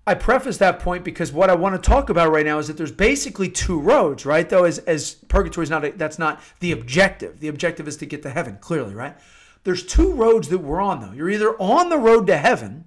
I 0.08 0.16
preface 0.16 0.58
that 0.58 0.80
point 0.80 1.04
because 1.04 1.32
what 1.32 1.50
I 1.50 1.56
want 1.56 1.76
to 1.76 1.88
talk 1.88 2.10
about 2.10 2.32
right 2.32 2.46
now 2.46 2.58
is 2.58 2.68
that 2.68 2.78
there's 2.78 2.92
basically 2.92 3.50
two 3.50 3.80
roads, 3.80 4.26
right? 4.26 4.50
Though 4.50 4.64
as, 4.64 4.80
as 4.80 5.14
purgatory 5.14 5.64
is 5.64 5.70
not 5.70 5.86
a, 5.86 5.92
that's 5.92 6.18
not 6.18 6.42
the 6.62 6.72
objective. 6.72 7.40
The 7.40 7.48
objective 7.48 7.88
is 7.88 7.98
to 7.98 8.06
get 8.06 8.24
to 8.24 8.30
heaven, 8.30 8.58
clearly, 8.60 8.96
right? 8.96 9.16
There's 9.64 9.86
two 9.86 10.14
roads 10.14 10.50
that 10.50 10.60
we're 10.60 10.82
on 10.82 11.02
though. 11.02 11.12
You're 11.12 11.30
either 11.30 11.56
on 11.62 11.90
the 11.90 11.98
road 11.98 12.28
to 12.28 12.38
heaven 12.38 12.86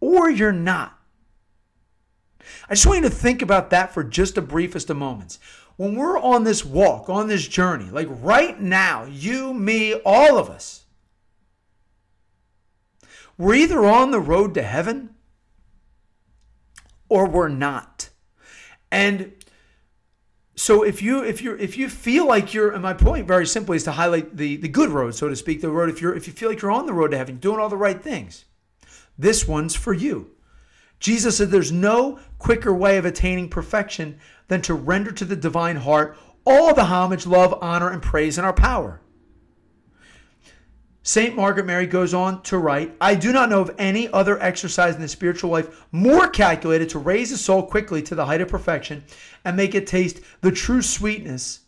or 0.00 0.30
you're 0.30 0.52
not. 0.52 0.98
I 2.68 2.74
just 2.74 2.86
want 2.86 3.02
you 3.02 3.08
to 3.08 3.14
think 3.14 3.42
about 3.42 3.70
that 3.70 3.92
for 3.92 4.02
just 4.02 4.34
the 4.34 4.42
briefest 4.42 4.90
of 4.90 4.96
moments. 4.96 5.38
When 5.76 5.94
we're 5.94 6.18
on 6.18 6.44
this 6.44 6.64
walk, 6.64 7.08
on 7.08 7.28
this 7.28 7.46
journey, 7.46 7.90
like 7.90 8.08
right 8.10 8.60
now, 8.60 9.04
you, 9.04 9.54
me, 9.54 9.94
all 10.04 10.38
of 10.38 10.50
us, 10.50 10.84
we're 13.38 13.54
either 13.54 13.84
on 13.84 14.10
the 14.10 14.20
road 14.20 14.52
to 14.54 14.62
heaven 14.62 15.14
or 17.08 17.26
we're 17.26 17.48
not. 17.48 18.10
And 18.90 19.32
so 20.56 20.82
if 20.82 21.00
you 21.00 21.22
if 21.22 21.40
you 21.40 21.54
if 21.54 21.78
you 21.78 21.88
feel 21.88 22.26
like 22.26 22.52
you're 22.52 22.72
and 22.72 22.82
my 22.82 22.92
point 22.92 23.28
very 23.28 23.46
simply 23.46 23.76
is 23.76 23.84
to 23.84 23.92
highlight 23.92 24.36
the 24.36 24.56
the 24.56 24.68
good 24.68 24.90
road 24.90 25.14
so 25.14 25.28
to 25.28 25.36
speak 25.36 25.60
the 25.60 25.70
road 25.70 25.88
if 25.88 26.02
you're 26.02 26.14
if 26.14 26.26
you 26.26 26.32
feel 26.32 26.48
like 26.48 26.60
you're 26.60 26.70
on 26.72 26.86
the 26.86 26.92
road 26.92 27.12
to 27.12 27.16
heaven 27.16 27.36
doing 27.36 27.60
all 27.60 27.68
the 27.68 27.76
right 27.76 28.02
things. 28.02 28.44
This 29.16 29.46
one's 29.46 29.74
for 29.74 29.92
you. 29.92 30.32
Jesus 30.98 31.36
said 31.36 31.50
there's 31.50 31.70
no 31.70 32.18
quicker 32.38 32.74
way 32.74 32.98
of 32.98 33.04
attaining 33.04 33.48
perfection 33.48 34.18
than 34.48 34.62
to 34.62 34.74
render 34.74 35.12
to 35.12 35.24
the 35.24 35.36
divine 35.36 35.76
heart 35.76 36.18
all 36.44 36.74
the 36.74 36.84
homage 36.84 37.26
love 37.26 37.56
honor 37.60 37.90
and 37.90 38.02
praise 38.02 38.36
in 38.36 38.44
our 38.44 38.52
power 38.52 39.00
St. 41.08 41.34
Margaret 41.34 41.64
Mary 41.64 41.86
goes 41.86 42.12
on 42.12 42.42
to 42.42 42.58
write 42.58 42.94
I 43.00 43.14
do 43.14 43.32
not 43.32 43.48
know 43.48 43.62
of 43.62 43.74
any 43.78 44.12
other 44.12 44.38
exercise 44.42 44.94
in 44.94 45.00
the 45.00 45.08
spiritual 45.08 45.48
life 45.48 45.86
more 45.90 46.28
calculated 46.28 46.90
to 46.90 46.98
raise 46.98 47.30
the 47.30 47.38
soul 47.38 47.62
quickly 47.62 48.02
to 48.02 48.14
the 48.14 48.26
height 48.26 48.42
of 48.42 48.50
perfection 48.50 49.02
and 49.42 49.56
make 49.56 49.74
it 49.74 49.86
taste 49.86 50.20
the 50.42 50.52
true 50.52 50.82
sweetness 50.82 51.60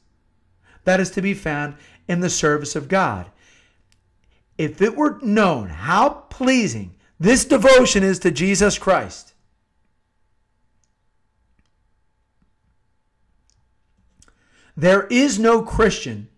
that 0.85 1.01
is 1.01 1.11
to 1.13 1.23
be 1.23 1.33
found 1.33 1.77
in 2.07 2.21
the 2.21 2.29
service 2.29 2.77
of 2.77 2.89
God. 2.89 3.31
If 4.59 4.83
it 4.83 4.95
were 4.95 5.19
known 5.23 5.71
how 5.71 6.11
pleasing 6.29 6.95
this 7.19 7.47
devotion 7.47 8.03
is 8.03 8.19
to 8.19 8.31
Jesus 8.31 8.77
Christ, 8.77 9.33
there 14.77 15.07
is 15.07 15.39
no 15.39 15.63
Christian 15.63 16.29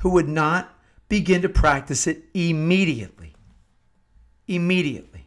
who 0.00 0.10
would 0.10 0.28
not 0.28 0.75
begin 1.08 1.42
to 1.42 1.48
practice 1.48 2.06
it 2.06 2.24
immediately. 2.34 3.34
Immediately. 4.48 5.26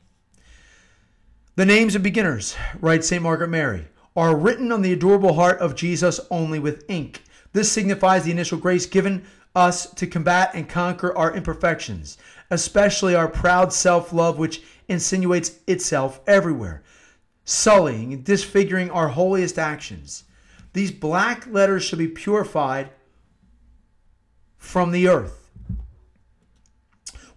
The 1.56 1.65
names 1.65 1.96
of 1.96 2.04
beginners, 2.04 2.56
writes 2.80 3.08
St. 3.08 3.22
Margaret 3.22 3.50
Mary, 3.50 3.88
are 4.15 4.36
written 4.36 4.72
on 4.72 4.82
the 4.82 4.94
adorable 4.94 5.34
heart 5.34 5.60
of 5.60 5.76
Jesus 5.76 6.20
only 6.32 6.60
with 6.60 6.86
ink. 6.89 7.24
This 7.54 7.72
signifies 7.72 8.24
the 8.24 8.32
initial 8.32 8.58
grace 8.58 8.86
given 8.86 9.26
us 9.56 9.92
to 9.94 10.08
combat 10.08 10.52
and 10.54 10.70
conquer 10.70 11.15
our 11.18 11.36
imperfections, 11.36 12.18
especially 12.50 13.15
our 13.15 13.28
proud 13.28 13.74
self 13.74 14.13
love, 14.13 14.38
which 14.38 14.62
insinuates 14.88 15.60
itself 15.68 16.22
everywhere, 16.28 16.84
sullying 17.44 18.13
and 18.13 18.24
disfiguring 18.24 18.89
our 18.92 19.10
holiest 19.10 19.58
actions. 19.58 20.26
These 20.74 20.92
black 20.92 21.48
letters 21.48 21.84
should 21.84 22.00
be 22.00 22.08
purified 22.08 22.92
from 24.58 24.92
the 24.92 25.08
earth 25.08 25.38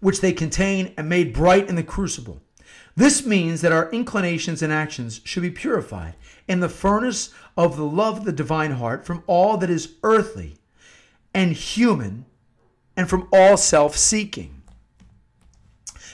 which 0.02 0.20
they 0.20 0.32
contain 0.32 0.92
and 0.96 1.08
made 1.08 1.32
bright 1.32 1.68
in 1.68 1.76
the 1.76 1.82
crucible. 1.82 2.42
This 2.96 3.24
means 3.24 3.60
that 3.60 3.70
our 3.70 3.88
inclinations 3.92 4.60
and 4.60 4.72
actions 4.72 5.20
should 5.22 5.44
be 5.44 5.50
purified 5.50 6.16
in 6.48 6.58
the 6.58 6.68
furnace 6.68 7.32
of 7.56 7.76
the 7.76 7.84
love 7.84 8.18
of 8.18 8.24
the 8.24 8.32
divine 8.32 8.72
heart 8.72 9.06
from 9.06 9.22
all 9.28 9.56
that 9.58 9.70
is 9.70 9.94
earthly 10.02 10.56
and 11.32 11.52
human 11.52 12.26
and 12.96 13.08
from 13.08 13.28
all 13.32 13.56
self 13.56 13.96
seeking. 13.96 14.62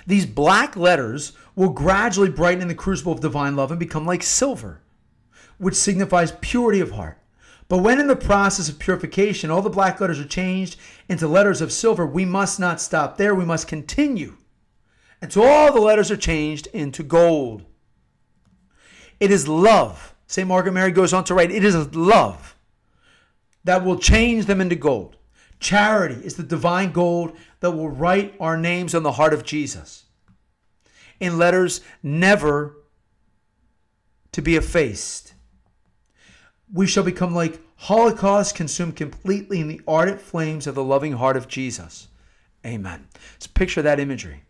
These 0.07 0.27
black 0.27 0.77
letters 0.77 1.33
will 1.57 1.71
gradually 1.71 2.31
brighten 2.31 2.61
in 2.61 2.69
the 2.69 2.75
crucible 2.75 3.13
of 3.13 3.21
divine 3.21 3.57
love 3.57 3.71
and 3.71 3.81
become 3.81 4.05
like 4.05 4.23
silver, 4.23 4.83
which 5.57 5.75
signifies 5.75 6.33
purity 6.43 6.81
of 6.81 6.91
heart. 6.91 7.19
But 7.69 7.79
when 7.79 8.01
in 8.01 8.07
the 8.07 8.17
process 8.17 8.69
of 8.69 8.79
purification 8.79 9.51
all 9.51 9.61
the 9.61 9.69
black 9.69 10.01
letters 10.01 10.19
are 10.19 10.27
changed 10.27 10.77
into 11.09 11.29
letters 11.29 11.61
of 11.61 11.71
silver, 11.71 12.07
we 12.07 12.25
must 12.25 12.59
not 12.59 12.81
stop 12.81 13.19
there. 13.19 13.35
We 13.35 13.45
must 13.45 13.69
continue 13.69 14.37
until 15.21 15.45
all 15.45 15.73
the 15.73 15.81
letters 15.81 16.11
are 16.11 16.17
changed 16.17 16.69
into 16.69 17.03
gold. 17.03 17.65
It 19.21 19.31
is 19.31 19.49
love. 19.49 20.15
St. 20.27 20.49
Margaret 20.49 20.73
Mary 20.73 20.93
goes 20.93 21.13
on 21.13 21.25
to 21.25 21.35
write, 21.35 21.51
it 21.51 21.65
is 21.65 21.95
love 21.95 22.57
that 23.65 23.85
will 23.85 23.99
change 23.99 24.47
them 24.47 24.61
into 24.61 24.77
gold. 24.77 25.17
Charity 25.61 26.25
is 26.25 26.37
the 26.37 26.43
divine 26.43 26.93
gold 26.93 27.37
that 27.61 27.73
will 27.73 27.89
write 27.89 28.35
our 28.39 28.57
names 28.57 28.95
on 28.95 29.03
the 29.03 29.13
heart 29.13 29.35
of 29.35 29.45
Jesus 29.45 30.05
in 31.21 31.37
letters 31.37 31.81
never 32.03 32.77
to 34.33 34.41
be 34.41 34.57
effaced 34.57 35.35
we 36.73 36.87
shall 36.87 37.05
become 37.05 37.35
like 37.35 37.61
Holocaust 37.77 38.55
consumed 38.55 38.97
completely 38.97 39.61
in 39.61 39.69
the 39.69 39.81
ardent 39.87 40.21
flames 40.21 40.67
of 40.67 40.75
the 40.75 40.85
loving 40.85 41.13
heart 41.13 41.37
of 41.37 41.49
Jesus. 41.49 42.09
Amen. 42.67 43.07
So 43.39 43.49
picture 43.55 43.83
that 43.83 44.01
imagery. 44.01 44.43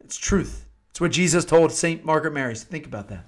It's 0.00 0.16
truth. 0.16 0.66
It's 0.90 1.00
what 1.00 1.12
Jesus 1.12 1.44
told 1.44 1.72
St. 1.72 2.04
Margaret 2.04 2.32
Mary. 2.32 2.54
Think 2.54 2.86
about 2.86 3.08
that. 3.08 3.26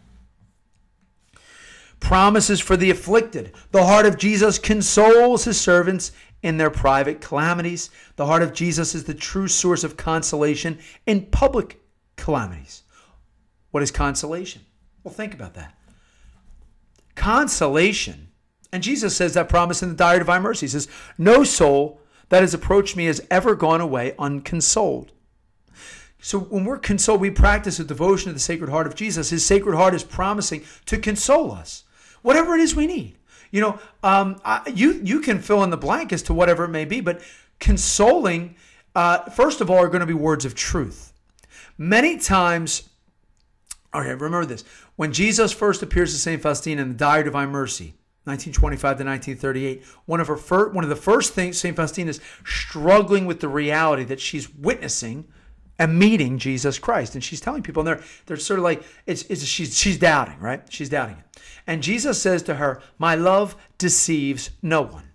Promises 2.01 2.61
for 2.61 2.77
the 2.77 2.91
afflicted. 2.91 3.53
The 3.73 3.85
heart 3.85 4.07
of 4.07 4.17
Jesus 4.17 4.59
consoles 4.59 5.45
his 5.45 5.61
servants 5.61 6.13
in 6.43 6.57
their 6.57 6.71
private 6.71 7.21
calamities. 7.21 7.91
The 8.17 8.27
heart 8.27 8.43
of 8.43 8.53
Jesus 8.53 8.95
is 8.95 9.05
the 9.05 9.15
true 9.15 9.49
source 9.49 9.85
of 9.85 9.97
consolation 9.97 10.79
in 11.07 11.27
public 11.27 11.81
calamities. 12.17 12.85
What 13.71 13.83
is 13.83 13.91
consolation? 13.91 14.63
Well, 15.03 15.13
think 15.13 15.35
about 15.35 15.55
that. 15.55 15.78
Consolation, 17.19 18.29
and 18.73 18.83
Jesus 18.83 19.17
says 19.17 19.35
that 19.35 19.49
promise 19.49 19.83
in 19.83 19.89
the 19.89 19.95
Diary 19.97 20.19
of 20.19 20.21
Divine 20.21 20.43
Mercy. 20.43 20.67
He 20.67 20.71
says, 20.71 20.89
No 21.19 21.43
soul 21.43 22.01
that 22.29 22.43
has 22.43 22.55
approached 22.55 22.97
me 22.97 23.07
has 23.07 23.21
ever 23.29 23.57
gone 23.57 23.81
away 23.81 24.15
unconsoled. 24.19 25.11
So 26.21 26.39
when 26.39 26.65
we're 26.65 26.79
consoled, 26.79 27.21
we 27.21 27.31
practice 27.31 27.81
a 27.81 27.85
devotion 27.85 28.29
to 28.29 28.35
the 28.35 28.39
Sacred 28.39 28.71
Heart 28.71 28.87
of 28.87 28.95
Jesus. 28.95 29.31
His 29.31 29.45
Sacred 29.45 29.77
Heart 29.77 29.95
is 29.95 30.05
promising 30.05 30.65
to 30.87 30.97
console 30.97 31.51
us, 31.51 31.83
whatever 32.23 32.55
it 32.55 32.61
is 32.61 32.77
we 32.77 32.87
need. 32.87 33.17
You 33.51 33.63
know, 33.63 33.81
um, 34.05 34.41
I, 34.45 34.63
you 34.73 35.01
you 35.03 35.21
can 35.21 35.41
fill 35.41 35.65
in 35.65 35.71
the 35.71 35.77
blank 35.77 36.13
as 36.13 36.23
to 36.25 36.35
whatever 36.35 36.65
it 36.65 36.69
may 36.69 36.85
be, 36.85 37.01
but 37.01 37.21
consoling, 37.59 38.55
uh, 38.95 39.31
first 39.31 39.61
of 39.61 39.71
all, 39.71 39.79
are 39.79 39.89
going 39.89 40.01
to 40.01 40.07
be 40.07 40.15
words 40.15 40.45
of 40.45 40.55
truth. 40.55 41.13
Many 41.79 42.19
times, 42.19 42.89
okay, 43.95 44.15
remember 44.15 44.45
this: 44.45 44.65
when 44.99 45.13
Jesus 45.13 45.53
first 45.53 45.81
appears 45.81 46.13
to 46.13 46.19
Saint 46.19 46.43
Faustina 46.43 46.83
in 46.83 46.89
the 46.89 46.95
Diary 46.95 47.21
of 47.21 47.27
Divine 47.27 47.51
Mercy, 47.51 47.95
1925 48.25 48.81
to 48.81 49.05
1938. 49.05 49.85
One 50.07 50.21
of 50.21 50.27
her 50.27 50.37
first, 50.37 50.75
one 50.75 50.83
of 50.83 50.91
the 50.91 50.97
first 50.97 51.35
things 51.35 51.57
St. 51.57 51.77
Faustina 51.77 52.11
is 52.11 52.21
struggling 52.45 53.25
with 53.25 53.39
the 53.39 53.47
reality 53.47 54.03
that 54.03 54.19
she's 54.19 54.53
witnessing 54.53 55.29
and 55.79 55.97
meeting 56.01 56.37
Jesus 56.37 56.81
Christ. 56.81 57.15
And 57.15 57.23
she's 57.23 57.41
telling 57.41 57.63
people, 57.63 57.83
and 57.83 57.87
they're 57.87 58.05
they're 58.27 58.37
sort 58.39 58.59
of 58.59 58.65
like 58.65 58.83
it's, 59.07 59.23
it's 59.31 59.45
she's 59.45 59.79
she's 59.79 60.01
doubting, 60.01 60.41
right? 60.41 60.65
She's 60.69 60.89
doubting 60.89 61.19
it. 61.19 61.41
And 61.65 61.81
Jesus 61.81 62.21
says 62.21 62.43
to 62.43 62.57
her, 62.57 62.83
My 62.99 63.15
love 63.15 63.55
deceives 63.79 64.51
no 64.63 64.83
one. 64.83 65.11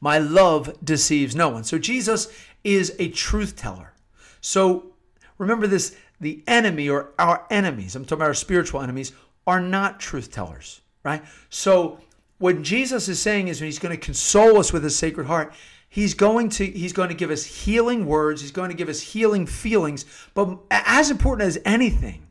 My 0.00 0.18
love 0.18 0.76
deceives 0.82 1.36
no 1.36 1.48
one. 1.48 1.62
So 1.62 1.78
Jesus 1.78 2.26
is 2.64 2.92
a 2.98 3.08
truth 3.10 3.54
teller. 3.54 3.92
So 4.40 4.94
remember 5.38 5.68
this 5.68 5.96
the 6.20 6.42
enemy 6.46 6.88
or 6.88 7.10
our 7.18 7.46
enemies, 7.50 7.96
I'm 7.96 8.04
talking 8.04 8.18
about 8.18 8.28
our 8.28 8.34
spiritual 8.34 8.82
enemies, 8.82 9.12
are 9.46 9.60
not 9.60 10.00
truth 10.00 10.30
tellers, 10.30 10.80
right? 11.02 11.22
So 11.48 11.98
what 12.38 12.62
Jesus 12.62 13.08
is 13.08 13.20
saying 13.20 13.48
is 13.48 13.60
when 13.60 13.66
he's 13.66 13.78
going 13.78 13.96
to 13.96 14.04
console 14.04 14.58
us 14.58 14.72
with 14.72 14.84
his 14.84 14.96
sacred 14.96 15.26
heart, 15.26 15.52
he's 15.88 16.14
going 16.14 16.50
to 16.50 16.66
he's 16.66 16.92
going 16.92 17.08
to 17.08 17.14
give 17.14 17.30
us 17.30 17.44
healing 17.44 18.06
words, 18.06 18.42
he's 18.42 18.50
going 18.50 18.70
to 18.70 18.76
give 18.76 18.88
us 18.88 19.00
healing 19.00 19.46
feelings, 19.46 20.04
but 20.34 20.58
as 20.70 21.10
important 21.10 21.46
as 21.46 21.58
anything, 21.64 22.26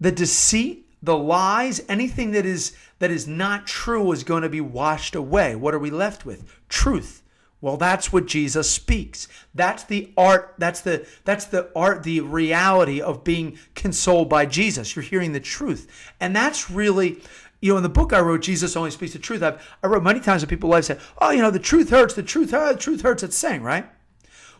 the 0.00 0.12
deceit, 0.12 0.86
the 1.02 1.16
lies, 1.16 1.82
anything 1.88 2.30
that 2.32 2.46
is 2.46 2.76
that 2.98 3.10
is 3.10 3.26
not 3.26 3.66
true 3.66 4.12
is 4.12 4.24
going 4.24 4.42
to 4.42 4.48
be 4.48 4.60
washed 4.60 5.14
away. 5.14 5.56
What 5.56 5.74
are 5.74 5.78
we 5.78 5.90
left 5.90 6.24
with? 6.24 6.58
Truth. 6.68 7.22
Well, 7.64 7.78
that's 7.78 8.12
what 8.12 8.26
Jesus 8.26 8.70
speaks. 8.70 9.26
That's 9.54 9.84
the 9.84 10.12
art, 10.18 10.54
that's 10.58 10.82
the 10.82 11.06
that's 11.24 11.46
the 11.46 11.70
art, 11.74 12.02
the 12.02 12.20
reality 12.20 13.00
of 13.00 13.24
being 13.24 13.58
consoled 13.74 14.28
by 14.28 14.44
Jesus. 14.44 14.94
You're 14.94 15.02
hearing 15.02 15.32
the 15.32 15.40
truth. 15.40 15.90
And 16.20 16.36
that's 16.36 16.70
really 16.70 17.22
you 17.62 17.72
know, 17.72 17.78
in 17.78 17.82
the 17.82 17.88
book 17.88 18.12
I 18.12 18.20
wrote, 18.20 18.42
Jesus 18.42 18.76
only 18.76 18.90
speaks 18.90 19.14
the 19.14 19.18
truth. 19.18 19.42
I've, 19.42 19.66
I 19.82 19.86
wrote 19.86 20.02
many 20.02 20.20
times 20.20 20.42
that 20.42 20.48
people 20.48 20.68
life 20.68 20.84
say, 20.84 20.98
oh, 21.22 21.30
you 21.30 21.40
know, 21.40 21.50
the 21.50 21.58
truth 21.58 21.88
hurts, 21.88 22.12
the 22.12 22.22
truth 22.22 22.50
hurts, 22.50 22.74
the 22.74 22.82
truth 22.82 23.00
hurts. 23.00 23.22
It's 23.22 23.34
saying, 23.34 23.62
right? 23.62 23.86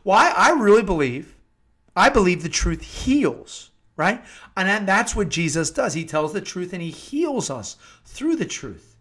Well, 0.03 0.17
I, 0.17 0.33
I 0.35 0.51
really 0.53 0.83
believe, 0.83 1.37
I 1.95 2.09
believe 2.09 2.43
the 2.43 2.49
truth 2.49 2.81
heals, 2.81 3.71
right? 3.99 4.25
And 4.57 4.89
that's 4.89 5.15
what 5.15 5.29
Jesus 5.29 5.71
does. 5.71 5.93
He 5.93 6.07
tells 6.07 6.33
the 6.33 6.41
truth 6.41 6.73
and 6.73 6.81
he 6.81 6.89
heals 6.89 7.51
us 7.51 7.77
through 8.07 8.37
the 8.37 8.47
truth. 8.47 8.97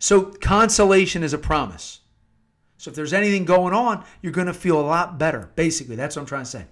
So 0.00 0.22
consolation 0.22 1.22
is 1.22 1.32
a 1.32 1.38
promise. 1.38 1.99
So 2.80 2.88
if 2.88 2.94
there's 2.94 3.12
anything 3.12 3.44
going 3.44 3.74
on, 3.74 4.06
you're 4.22 4.32
going 4.32 4.46
to 4.46 4.54
feel 4.54 4.80
a 4.80 4.88
lot 4.88 5.18
better. 5.18 5.50
Basically, 5.54 5.96
that's 5.96 6.16
what 6.16 6.22
I'm 6.22 6.26
trying 6.26 6.44
to 6.44 6.50
say. 6.50 6.64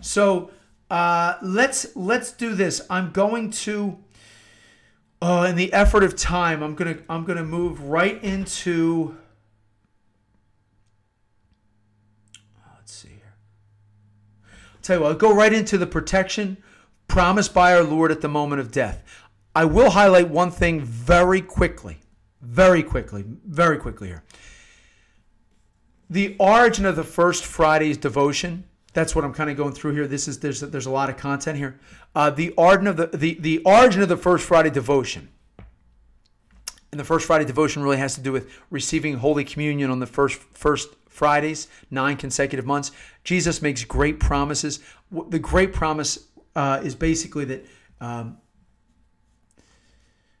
So 0.00 0.52
uh, 0.88 1.38
let's 1.42 1.96
let's 1.96 2.30
do 2.30 2.54
this. 2.54 2.80
I'm 2.88 3.10
going 3.10 3.50
to, 3.50 3.98
uh, 5.20 5.48
in 5.50 5.56
the 5.56 5.72
effort 5.72 6.04
of 6.04 6.14
time, 6.14 6.62
I'm 6.62 6.76
gonna 6.76 6.98
I'm 7.08 7.24
gonna 7.24 7.42
move 7.42 7.82
right 7.82 8.22
into. 8.22 9.16
Let's 12.76 12.92
see 12.92 13.08
here. 13.08 13.34
I'll 14.44 14.82
tell 14.82 14.98
you 14.98 15.02
what. 15.02 15.08
I'll 15.08 15.18
go 15.18 15.34
right 15.34 15.52
into 15.52 15.78
the 15.78 15.86
protection 15.86 16.58
promised 17.08 17.52
by 17.52 17.74
our 17.74 17.82
Lord 17.82 18.12
at 18.12 18.20
the 18.20 18.28
moment 18.28 18.60
of 18.60 18.70
death. 18.70 19.02
I 19.56 19.64
will 19.64 19.90
highlight 19.90 20.28
one 20.28 20.52
thing 20.52 20.80
very 20.80 21.40
quickly, 21.40 21.98
very 22.40 22.84
quickly, 22.84 23.24
very 23.26 23.78
quickly 23.78 24.06
here 24.06 24.22
the 26.10 26.34
origin 26.40 26.84
of 26.84 26.96
the 26.96 27.04
first 27.04 27.46
Friday's 27.46 27.96
devotion. 27.96 28.64
That's 28.92 29.14
what 29.14 29.24
I'm 29.24 29.32
kind 29.32 29.48
of 29.48 29.56
going 29.56 29.72
through 29.72 29.94
here. 29.94 30.08
This 30.08 30.26
is 30.26 30.40
there's 30.40 30.60
there's 30.60 30.86
a 30.86 30.90
lot 30.90 31.08
of 31.08 31.16
content 31.16 31.56
here. 31.56 31.78
Uh, 32.14 32.30
the 32.30 32.50
origin 32.50 32.88
of 32.88 32.96
the, 32.96 33.06
the 33.06 33.34
the 33.34 33.62
origin 33.64 34.02
of 34.02 34.08
the 34.08 34.16
first 34.16 34.44
Friday 34.44 34.70
devotion. 34.70 35.28
And 36.90 36.98
the 36.98 37.04
first 37.04 37.24
Friday 37.24 37.44
devotion 37.44 37.84
really 37.84 37.98
has 37.98 38.16
to 38.16 38.20
do 38.20 38.32
with 38.32 38.50
receiving 38.68 39.14
Holy 39.14 39.44
Communion 39.44 39.92
on 39.92 40.00
the 40.00 40.06
first 40.06 40.40
first 40.40 40.88
Fridays, 41.08 41.68
nine 41.88 42.16
consecutive 42.16 42.66
months. 42.66 42.90
Jesus 43.22 43.62
makes 43.62 43.84
great 43.84 44.18
promises. 44.18 44.80
The 45.28 45.38
great 45.38 45.72
promise 45.72 46.26
uh, 46.56 46.80
is 46.82 46.96
basically 46.96 47.44
that. 47.44 47.66
Um, 48.00 48.38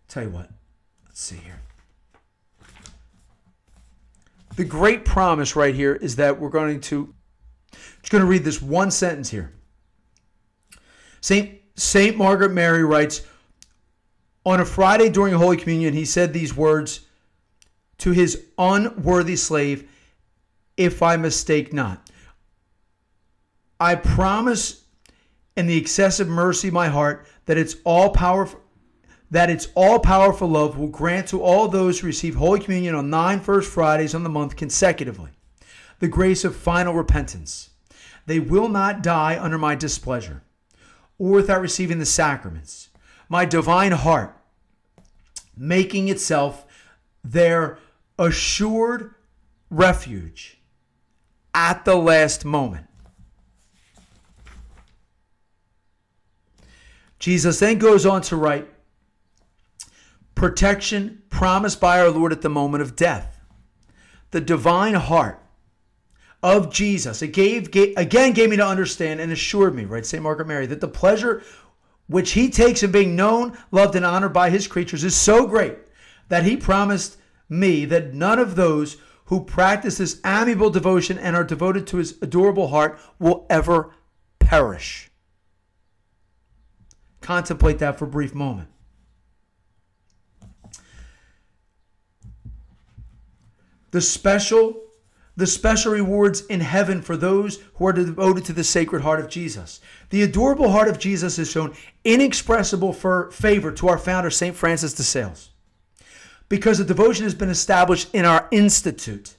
tell 0.08 0.24
you 0.24 0.30
what, 0.30 0.50
let's 1.06 1.20
see 1.20 1.36
here. 1.36 1.60
The 4.60 4.66
great 4.66 5.06
promise 5.06 5.56
right 5.56 5.74
here 5.74 5.94
is 5.94 6.16
that 6.16 6.38
we're 6.38 6.50
going 6.50 6.82
to 6.82 7.14
just 7.72 8.12
going 8.12 8.20
to 8.20 8.28
read 8.28 8.44
this 8.44 8.60
one 8.60 8.90
sentence 8.90 9.30
here. 9.30 9.54
Saint 11.22 11.58
Saint 11.76 12.18
Margaret 12.18 12.52
Mary 12.52 12.84
writes 12.84 13.22
on 14.44 14.60
a 14.60 14.66
Friday 14.66 15.08
during 15.08 15.32
Holy 15.32 15.56
Communion 15.56 15.94
he 15.94 16.04
said 16.04 16.34
these 16.34 16.54
words 16.54 17.06
to 17.96 18.10
his 18.10 18.48
unworthy 18.58 19.34
slave 19.34 19.88
if 20.76 21.02
I 21.02 21.16
mistake 21.16 21.72
not. 21.72 22.10
I 23.80 23.94
promise 23.94 24.84
in 25.56 25.68
the 25.68 25.78
excessive 25.78 26.28
mercy 26.28 26.68
of 26.68 26.74
my 26.74 26.88
heart 26.88 27.26
that 27.46 27.56
it's 27.56 27.76
all 27.84 28.10
powerful 28.10 28.60
that 29.30 29.50
its 29.50 29.68
all 29.74 29.98
powerful 29.98 30.48
love 30.48 30.78
will 30.78 30.88
grant 30.88 31.28
to 31.28 31.42
all 31.42 31.68
those 31.68 32.00
who 32.00 32.06
receive 32.06 32.34
Holy 32.34 32.60
Communion 32.60 32.94
on 32.94 33.10
nine 33.10 33.40
First 33.40 33.70
Fridays 33.70 34.14
on 34.14 34.22
the 34.22 34.28
month 34.28 34.56
consecutively 34.56 35.30
the 36.00 36.08
grace 36.08 36.44
of 36.44 36.56
final 36.56 36.94
repentance. 36.94 37.70
They 38.26 38.40
will 38.40 38.68
not 38.68 39.02
die 39.02 39.38
under 39.38 39.58
my 39.58 39.74
displeasure 39.74 40.42
or 41.18 41.32
without 41.32 41.60
receiving 41.60 41.98
the 41.98 42.06
sacraments. 42.06 42.88
My 43.28 43.44
divine 43.44 43.92
heart 43.92 44.36
making 45.56 46.08
itself 46.08 46.64
their 47.22 47.78
assured 48.18 49.14
refuge 49.68 50.58
at 51.54 51.84
the 51.84 51.96
last 51.96 52.44
moment. 52.44 52.86
Jesus 57.18 57.60
then 57.60 57.78
goes 57.78 58.06
on 58.06 58.22
to 58.22 58.36
write, 58.36 58.66
protection 60.34 61.22
promised 61.28 61.80
by 61.80 62.00
our 62.00 62.10
Lord 62.10 62.32
at 62.32 62.42
the 62.42 62.48
moment 62.48 62.82
of 62.82 62.96
death. 62.96 63.40
The 64.30 64.40
divine 64.40 64.94
heart 64.94 65.42
of 66.42 66.72
Jesus, 66.72 67.20
it 67.22 67.28
gave, 67.28 67.70
gave, 67.70 67.96
again 67.96 68.32
gave 68.32 68.50
me 68.50 68.56
to 68.56 68.66
understand 68.66 69.20
and 69.20 69.30
assured 69.30 69.74
me, 69.74 69.84
right, 69.84 70.06
St. 70.06 70.22
Margaret 70.22 70.48
Mary, 70.48 70.66
that 70.66 70.80
the 70.80 70.88
pleasure 70.88 71.42
which 72.06 72.32
he 72.32 72.48
takes 72.48 72.82
in 72.82 72.90
being 72.90 73.14
known, 73.14 73.56
loved, 73.70 73.94
and 73.94 74.04
honored 74.04 74.32
by 74.32 74.50
his 74.50 74.66
creatures 74.66 75.04
is 75.04 75.14
so 75.14 75.46
great 75.46 75.76
that 76.28 76.44
he 76.44 76.56
promised 76.56 77.18
me 77.48 77.84
that 77.84 78.14
none 78.14 78.38
of 78.38 78.56
those 78.56 78.96
who 79.26 79.44
practice 79.44 79.98
this 79.98 80.20
amiable 80.24 80.70
devotion 80.70 81.18
and 81.18 81.36
are 81.36 81.44
devoted 81.44 81.86
to 81.86 81.98
his 81.98 82.16
adorable 82.22 82.68
heart 82.68 82.98
will 83.18 83.46
ever 83.48 83.94
perish. 84.38 85.10
Contemplate 87.20 87.78
that 87.78 87.98
for 87.98 88.06
a 88.06 88.08
brief 88.08 88.34
moment. 88.34 88.68
The 93.90 94.00
special 94.00 94.82
the 95.36 95.46
special 95.46 95.92
rewards 95.92 96.42
in 96.46 96.60
heaven 96.60 97.00
for 97.00 97.16
those 97.16 97.60
who 97.74 97.86
are 97.86 97.92
devoted 97.92 98.44
to 98.44 98.52
the 98.52 98.64
sacred 98.64 99.00
heart 99.00 99.20
of 99.20 99.28
Jesus. 99.28 99.80
The 100.10 100.22
adorable 100.22 100.70
heart 100.70 100.88
of 100.88 100.98
Jesus 100.98 101.38
has 101.38 101.50
shown 101.50 101.74
inexpressible 102.04 102.92
favor 102.92 103.72
to 103.72 103.88
our 103.88 103.96
founder, 103.96 104.28
St. 104.28 104.54
Francis 104.54 104.92
de 104.92 105.02
Sales, 105.02 105.50
because 106.48 106.76
the 106.76 106.84
devotion 106.84 107.24
has 107.24 107.34
been 107.34 107.48
established 107.48 108.10
in 108.12 108.26
our 108.26 108.48
institute. 108.50 109.36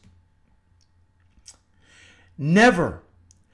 Never 2.37 3.03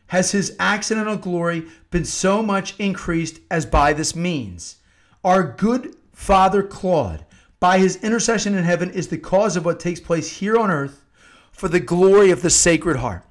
has 0.08 0.32
his 0.32 0.56
accidental 0.60 1.18
glory 1.18 1.66
been 1.92 2.06
so 2.06 2.42
much 2.42 2.80
increased 2.80 3.42
as 3.52 3.66
by 3.66 3.92
this 3.92 4.16
means. 4.16 4.78
Our 5.24 5.44
good 5.44 5.96
Father 6.14 6.64
Claude 6.64 7.26
by 7.60 7.80
his 7.80 7.98
intercession 8.04 8.56
in 8.56 8.64
heaven 8.64 8.90
is 8.92 9.08
the 9.08 9.18
cause 9.18 9.56
of 9.56 9.66
what 9.66 9.80
takes 9.80 10.00
place 10.00 10.38
here 10.38 10.58
on 10.58 10.70
earth 10.70 11.04
for 11.52 11.68
the 11.68 11.80
glory 11.80 12.30
of 12.30 12.42
the 12.42 12.50
Sacred 12.50 12.98
Heart. 12.98 13.24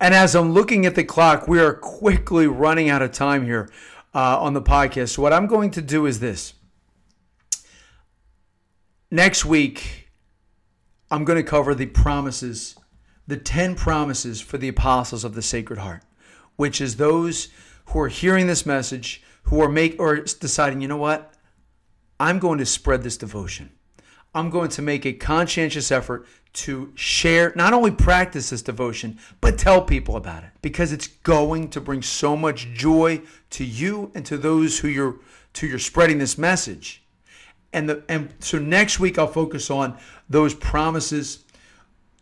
And 0.00 0.14
as 0.14 0.34
I'm 0.34 0.52
looking 0.52 0.86
at 0.86 0.94
the 0.94 1.04
clock, 1.04 1.46
we 1.46 1.60
are 1.60 1.72
quickly 1.72 2.46
running 2.46 2.88
out 2.88 3.02
of 3.02 3.12
time 3.12 3.44
here 3.44 3.70
uh, 4.14 4.40
on 4.40 4.52
the 4.52 4.62
podcast. 4.62 5.10
So, 5.10 5.22
what 5.22 5.32
I'm 5.32 5.46
going 5.46 5.70
to 5.72 5.82
do 5.82 6.06
is 6.06 6.20
this. 6.20 6.54
Next 9.10 9.44
week, 9.44 10.08
I'm 11.10 11.24
going 11.24 11.36
to 11.36 11.48
cover 11.48 11.74
the 11.74 11.86
promises, 11.86 12.76
the 13.26 13.36
10 13.36 13.76
promises 13.76 14.40
for 14.40 14.58
the 14.58 14.68
apostles 14.68 15.22
of 15.22 15.34
the 15.34 15.42
Sacred 15.42 15.78
Heart, 15.78 16.02
which 16.56 16.80
is 16.80 16.96
those 16.96 17.48
who 17.86 18.00
are 18.00 18.08
hearing 18.08 18.46
this 18.46 18.66
message, 18.66 19.22
who 19.44 19.60
are 19.62 19.68
make 19.68 19.96
or 19.98 20.16
deciding, 20.16 20.80
you 20.80 20.88
know 20.88 20.96
what? 20.96 21.34
I'm 22.18 22.38
going 22.38 22.58
to 22.58 22.66
spread 22.66 23.02
this 23.02 23.16
devotion. 23.16 23.70
I'm 24.34 24.50
going 24.50 24.70
to 24.70 24.82
make 24.82 25.06
a 25.06 25.12
conscientious 25.12 25.92
effort 25.92 26.26
to 26.54 26.92
share, 26.94 27.52
not 27.56 27.72
only 27.72 27.90
practice 27.90 28.50
this 28.50 28.62
devotion, 28.62 29.18
but 29.40 29.58
tell 29.58 29.82
people 29.82 30.16
about 30.16 30.44
it 30.44 30.50
because 30.62 30.92
it's 30.92 31.08
going 31.08 31.68
to 31.70 31.80
bring 31.80 32.02
so 32.02 32.36
much 32.36 32.72
joy 32.72 33.20
to 33.50 33.64
you 33.64 34.10
and 34.14 34.24
to 34.26 34.36
those 34.36 34.78
who 34.78 34.88
you're 34.88 35.16
to 35.54 35.68
you're 35.68 35.78
spreading 35.78 36.18
this 36.18 36.36
message. 36.36 37.04
And 37.72 37.88
the 37.88 38.04
and 38.08 38.34
so 38.40 38.58
next 38.58 38.98
week 39.00 39.18
I'll 39.18 39.26
focus 39.26 39.70
on 39.70 39.96
those 40.28 40.54
promises, 40.54 41.43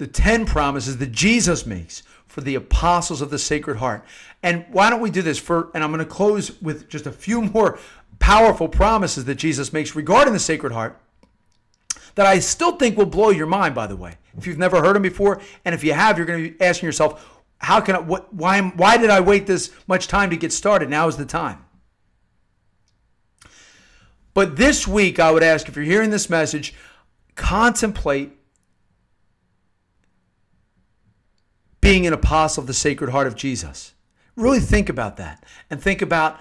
the 0.02 0.08
10 0.08 0.46
promises 0.46 0.96
that 0.96 1.12
Jesus 1.12 1.64
makes 1.64 2.02
for 2.26 2.40
the 2.40 2.56
apostles 2.56 3.22
of 3.22 3.30
the 3.30 3.38
Sacred 3.38 3.76
Heart. 3.76 4.04
And 4.42 4.64
why 4.72 4.90
don't 4.90 5.00
we 5.00 5.12
do 5.12 5.22
this 5.22 5.38
for 5.38 5.70
and 5.74 5.84
I'm 5.84 5.92
going 5.92 6.04
to 6.04 6.10
close 6.10 6.60
with 6.60 6.88
just 6.88 7.06
a 7.06 7.12
few 7.12 7.40
more 7.40 7.78
powerful 8.18 8.66
promises 8.66 9.26
that 9.26 9.36
Jesus 9.36 9.72
makes 9.72 9.94
regarding 9.94 10.32
the 10.32 10.40
Sacred 10.40 10.72
Heart 10.72 11.00
that 12.16 12.26
I 12.26 12.40
still 12.40 12.72
think 12.72 12.96
will 12.96 13.06
blow 13.06 13.30
your 13.30 13.46
mind, 13.46 13.76
by 13.76 13.86
the 13.86 13.94
way. 13.94 14.16
If 14.36 14.44
you've 14.44 14.58
never 14.58 14.80
heard 14.80 14.96
them 14.96 15.02
before, 15.02 15.40
and 15.64 15.72
if 15.72 15.84
you 15.84 15.92
have, 15.92 16.18
you're 16.18 16.26
going 16.26 16.46
to 16.46 16.50
be 16.50 16.60
asking 16.60 16.88
yourself, 16.88 17.40
how 17.58 17.80
can 17.80 17.94
I, 17.94 18.00
what, 18.00 18.34
why, 18.34 18.60
why 18.60 18.96
did 18.96 19.08
I 19.08 19.20
wait 19.20 19.46
this 19.46 19.70
much 19.86 20.08
time 20.08 20.30
to 20.30 20.36
get 20.36 20.52
started? 20.52 20.90
Now 20.90 21.06
is 21.06 21.16
the 21.16 21.24
time. 21.24 21.64
But 24.34 24.56
this 24.56 24.88
week, 24.88 25.20
I 25.20 25.30
would 25.30 25.44
ask 25.44 25.68
if 25.68 25.76
you're 25.76 25.84
hearing 25.84 26.10
this 26.10 26.28
message, 26.28 26.74
contemplate 27.36 28.32
being 31.92 32.06
an 32.06 32.14
apostle 32.14 32.62
of 32.62 32.66
the 32.66 32.72
Sacred 32.72 33.10
Heart 33.10 33.26
of 33.26 33.36
Jesus. 33.36 33.92
Really 34.34 34.60
think 34.60 34.88
about 34.88 35.18
that 35.18 35.44
and 35.68 35.78
think 35.78 36.00
about 36.00 36.40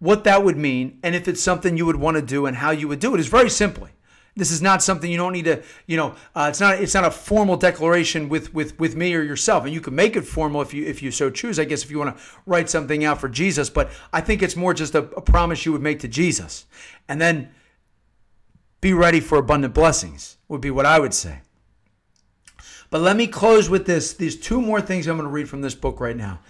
what 0.00 0.24
that 0.24 0.42
would 0.42 0.56
mean 0.56 0.98
and 1.04 1.14
if 1.14 1.28
it's 1.28 1.40
something 1.40 1.76
you 1.76 1.86
would 1.86 1.94
want 1.94 2.16
to 2.16 2.22
do 2.22 2.46
and 2.46 2.56
how 2.56 2.72
you 2.72 2.88
would 2.88 2.98
do 2.98 3.14
it. 3.14 3.20
It's 3.20 3.28
very 3.28 3.48
simply. 3.48 3.90
This 4.34 4.50
is 4.50 4.60
not 4.60 4.82
something 4.82 5.08
you 5.08 5.16
don't 5.16 5.32
need 5.32 5.44
to, 5.44 5.62
you 5.86 5.96
know, 5.96 6.16
uh, 6.34 6.48
it's 6.50 6.58
not 6.58 6.80
it's 6.80 6.92
not 6.92 7.04
a 7.04 7.10
formal 7.12 7.56
declaration 7.56 8.28
with 8.28 8.52
with 8.52 8.76
with 8.80 8.96
me 8.96 9.14
or 9.14 9.22
yourself, 9.22 9.64
and 9.64 9.72
you 9.72 9.80
can 9.80 9.94
make 9.94 10.16
it 10.16 10.22
formal 10.22 10.60
if 10.60 10.74
you 10.74 10.84
if 10.86 11.04
you 11.04 11.12
so 11.12 11.30
choose. 11.30 11.60
I 11.60 11.64
guess 11.64 11.84
if 11.84 11.92
you 11.92 12.00
want 12.00 12.16
to 12.16 12.22
write 12.44 12.68
something 12.68 13.04
out 13.04 13.20
for 13.20 13.28
Jesus, 13.28 13.70
but 13.70 13.92
I 14.12 14.22
think 14.22 14.42
it's 14.42 14.56
more 14.56 14.74
just 14.74 14.96
a, 14.96 15.04
a 15.14 15.20
promise 15.20 15.64
you 15.64 15.70
would 15.70 15.82
make 15.82 16.00
to 16.00 16.08
Jesus, 16.08 16.66
and 17.08 17.20
then 17.20 17.50
be 18.80 18.92
ready 18.92 19.20
for 19.20 19.38
abundant 19.38 19.72
blessings 19.72 20.36
would 20.48 20.60
be 20.60 20.72
what 20.72 20.84
I 20.84 20.98
would 20.98 21.14
say. 21.14 21.42
But 22.92 23.00
let 23.00 23.16
me 23.16 23.26
close 23.26 23.70
with 23.70 23.86
this. 23.86 24.12
These 24.12 24.36
two 24.36 24.60
more 24.60 24.82
things 24.82 25.06
I'm 25.08 25.16
going 25.16 25.26
to 25.26 25.32
read 25.32 25.48
from 25.48 25.62
this 25.62 25.74
book 25.74 25.98
right 25.98 26.14
now, 26.16 26.40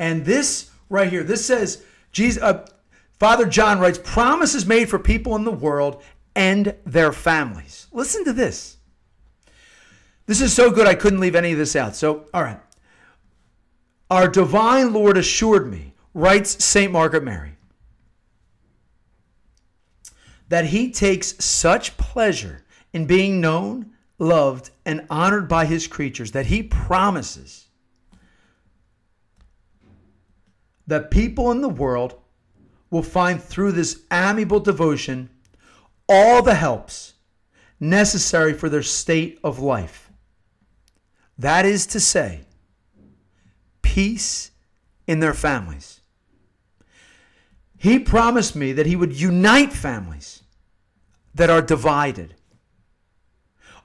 and 0.00 0.24
this 0.24 0.68
right 0.90 1.08
here. 1.08 1.22
This 1.22 1.46
says 1.46 1.84
Jesus. 2.10 2.42
Uh, 2.42 2.66
Father 3.20 3.46
John 3.46 3.78
writes, 3.78 4.00
promises 4.02 4.66
made 4.66 4.90
for 4.90 4.98
people 4.98 5.36
in 5.36 5.44
the 5.44 5.52
world 5.52 6.02
and 6.34 6.74
their 6.84 7.12
families. 7.12 7.86
Listen 7.92 8.24
to 8.24 8.32
this. 8.32 8.78
This 10.26 10.40
is 10.40 10.52
so 10.52 10.72
good, 10.72 10.88
I 10.88 10.96
couldn't 10.96 11.20
leave 11.20 11.36
any 11.36 11.52
of 11.52 11.58
this 11.58 11.76
out. 11.76 11.94
So, 11.94 12.26
all 12.34 12.42
right. 12.42 12.58
Our 14.10 14.26
divine 14.26 14.92
Lord 14.92 15.16
assured 15.16 15.70
me, 15.70 15.94
writes 16.14 16.64
St. 16.64 16.90
Margaret 16.90 17.22
Mary, 17.22 17.52
that 20.48 20.64
he 20.64 20.90
takes 20.90 21.36
such 21.44 21.96
pleasure 21.96 22.64
in 22.92 23.06
being 23.06 23.40
known, 23.40 23.91
loved, 24.22 24.70
and 24.86 25.04
honored 25.10 25.48
by 25.48 25.66
his 25.66 25.86
creatures 25.86 26.30
that 26.32 26.46
he 26.46 26.62
promises 26.62 27.66
that 30.86 31.10
people 31.10 31.50
in 31.50 31.60
the 31.60 31.68
world 31.68 32.14
will 32.90 33.02
find 33.02 33.42
through 33.42 33.72
this 33.72 34.02
amiable 34.12 34.60
devotion 34.60 35.28
all 36.08 36.42
the 36.42 36.54
helps 36.54 37.14
necessary 37.80 38.52
for 38.52 38.68
their 38.68 38.82
state 38.82 39.38
of 39.42 39.58
life. 39.58 40.10
That 41.38 41.64
is 41.64 41.86
to 41.86 42.00
say, 42.00 42.42
peace 43.80 44.50
in 45.06 45.20
their 45.20 45.34
families. 45.34 46.00
He 47.76 47.98
promised 47.98 48.54
me 48.54 48.72
that 48.72 48.86
He 48.86 48.94
would 48.94 49.18
unite 49.18 49.72
families 49.72 50.42
that 51.34 51.50
are 51.50 51.62
divided. 51.62 52.34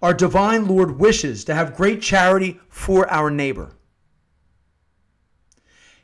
Our 0.02 0.14
divine 0.14 0.68
Lord 0.68 1.00
wishes 1.00 1.44
to 1.46 1.56
have 1.56 1.76
great 1.76 2.02
charity 2.02 2.60
for 2.70 3.10
our 3.12 3.32
neighbor. 3.32 3.74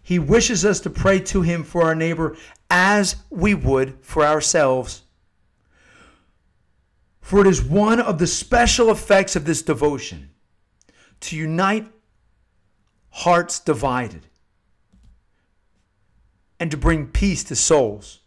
He 0.01 0.19
wishes 0.19 0.65
us 0.65 0.79
to 0.81 0.89
pray 0.89 1.19
to 1.21 1.41
Him 1.41 1.63
for 1.63 1.83
our 1.83 1.95
neighbor 1.95 2.35
as 2.69 3.15
we 3.29 3.53
would 3.53 3.97
for 4.01 4.25
ourselves. 4.25 5.03
For 7.21 7.41
it 7.41 7.47
is 7.47 7.63
one 7.63 8.01
of 8.01 8.17
the 8.17 8.27
special 8.27 8.91
effects 8.91 9.35
of 9.35 9.45
this 9.45 9.61
devotion 9.61 10.31
to 11.21 11.37
unite 11.37 11.87
hearts 13.11 13.59
divided 13.59 14.27
and 16.59 16.69
to 16.71 16.77
bring 16.77 17.07
peace 17.07 17.43
to 17.45 17.55
souls, 17.55 18.19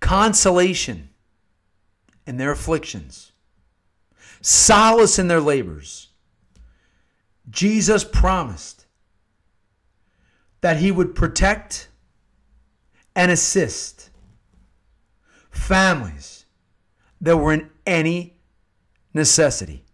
consolation 0.00 1.08
in 2.26 2.36
their 2.36 2.52
afflictions, 2.52 3.32
solace 4.44 5.18
in 5.18 5.28
their 5.28 5.40
labors. 5.40 6.08
Jesus 7.48 8.04
promised 8.04 8.86
that 10.60 10.78
he 10.78 10.90
would 10.90 11.14
protect 11.14 11.88
and 13.14 13.30
assist 13.30 14.10
families 15.50 16.46
that 17.20 17.36
were 17.36 17.52
in 17.52 17.70
any 17.86 18.36
necessity. 19.12 19.84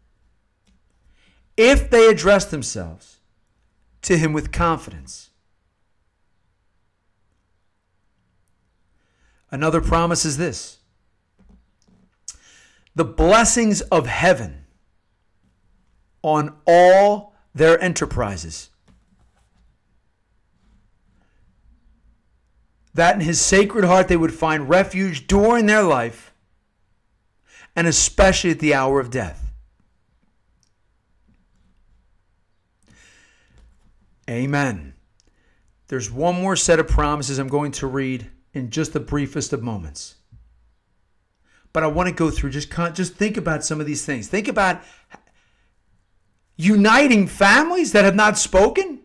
If 1.57 1.91
they 1.91 2.09
address 2.09 2.47
themselves 2.47 3.21
to 4.03 4.17
Him 4.17 4.33
with 4.33 4.53
confidence. 4.53 5.31
Another 9.51 9.81
promise 9.81 10.25
is 10.25 10.37
this 10.37 10.79
the 12.94 13.05
blessings 13.05 13.81
of 13.83 14.07
heaven 14.07 14.64
on 16.22 16.57
all 16.66 17.35
their 17.55 17.83
enterprises. 17.83 18.70
That 22.94 23.14
in 23.14 23.20
his 23.20 23.40
sacred 23.40 23.85
heart 23.85 24.09
they 24.09 24.16
would 24.16 24.35
find 24.35 24.68
refuge 24.68 25.26
during 25.26 25.66
their 25.66 25.83
life 25.83 26.35
and 27.76 27.87
especially 27.87 28.50
at 28.50 28.59
the 28.59 28.74
hour 28.74 29.00
of 29.00 29.11
death. 29.11 29.53
Amen. 34.29 34.94
There's 35.88 36.11
one 36.11 36.40
more 36.40 36.57
set 36.57 36.79
of 36.79 36.87
promises 36.87 37.38
I'm 37.38 37.48
going 37.48 37.72
to 37.72 37.87
read 37.87 38.31
in 38.53 38.70
just 38.70 38.92
the 38.92 39.00
briefest 39.00 39.53
of 39.53 39.62
moments. 39.62 40.16
But 41.73 41.85
I 41.85 41.87
want 41.87 42.09
to 42.09 42.15
go 42.15 42.31
through 42.31 42.51
just 42.51 42.71
just 42.95 43.15
think 43.15 43.37
about 43.37 43.65
some 43.65 43.81
of 43.81 43.87
these 43.87 44.05
things. 44.05 44.29
Think 44.29 44.49
about 44.49 44.83
uniting 46.57 47.27
families 47.27 47.93
that 47.93 48.05
have 48.05 48.16
not 48.16 48.37
spoken. 48.37 49.01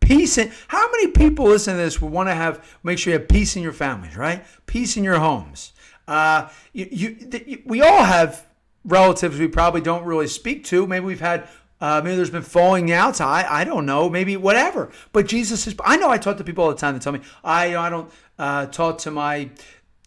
Peace 0.00 0.36
in 0.36 0.52
how 0.68 0.90
many 0.90 1.08
people 1.08 1.46
listen 1.46 1.74
to 1.74 1.82
this 1.82 2.00
would 2.00 2.12
want 2.12 2.28
to 2.28 2.34
have 2.34 2.78
make 2.82 2.98
sure 2.98 3.12
you 3.12 3.18
have 3.18 3.28
peace 3.28 3.56
in 3.56 3.62
your 3.62 3.72
families, 3.72 4.16
right? 4.16 4.44
Peace 4.66 4.96
in 4.96 5.04
your 5.04 5.18
homes. 5.18 5.72
Uh, 6.06 6.48
you, 6.72 6.88
you, 6.90 7.62
we 7.64 7.80
all 7.80 8.04
have 8.04 8.46
relatives 8.84 9.38
we 9.38 9.48
probably 9.48 9.80
don't 9.80 10.04
really 10.04 10.26
speak 10.26 10.64
to. 10.64 10.86
Maybe 10.86 11.06
we've 11.06 11.20
had, 11.20 11.48
uh, 11.80 12.00
maybe 12.04 12.16
there's 12.16 12.30
been 12.30 12.42
falling 12.42 12.92
outs. 12.92 13.20
I, 13.20 13.46
I 13.48 13.64
don't 13.64 13.86
know, 13.86 14.10
maybe 14.10 14.36
whatever. 14.36 14.90
But 15.12 15.26
Jesus 15.26 15.66
is, 15.66 15.74
I 15.84 15.96
know 15.96 16.10
I 16.10 16.18
talk 16.18 16.36
to 16.38 16.44
people 16.44 16.64
all 16.64 16.70
the 16.70 16.76
time 16.76 16.94
that 16.94 17.02
tell 17.02 17.12
me, 17.12 17.20
I, 17.42 17.76
I 17.76 17.88
don't 17.88 18.10
uh, 18.38 18.66
talk 18.66 18.98
to 18.98 19.10
my 19.10 19.50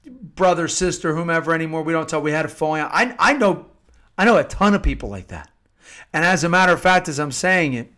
brother, 0.10 0.68
sister, 0.68 1.16
whomever 1.16 1.54
anymore. 1.54 1.84
We 1.84 1.94
don't 1.94 2.08
tell. 2.08 2.22
We 2.22 2.32
had 2.32 2.46
a 2.46 2.50
falling 2.50 2.82
out. 2.82 2.92
I, 2.94 3.16
I 3.20 3.34
know, 3.34 3.68
I 4.18 4.26
know 4.26 4.38
a 4.38 4.44
ton 4.44 4.74
of 4.74 4.84
people 4.84 5.10
like 5.10 5.28
that. 5.28 5.50
And 6.14 6.24
as 6.24 6.44
a 6.44 6.50
matter 6.50 6.74
of 6.74 6.82
fact, 6.82 7.08
as 7.08 7.20
I'm 7.20 7.32
saying 7.32 7.74
it, 7.74 7.92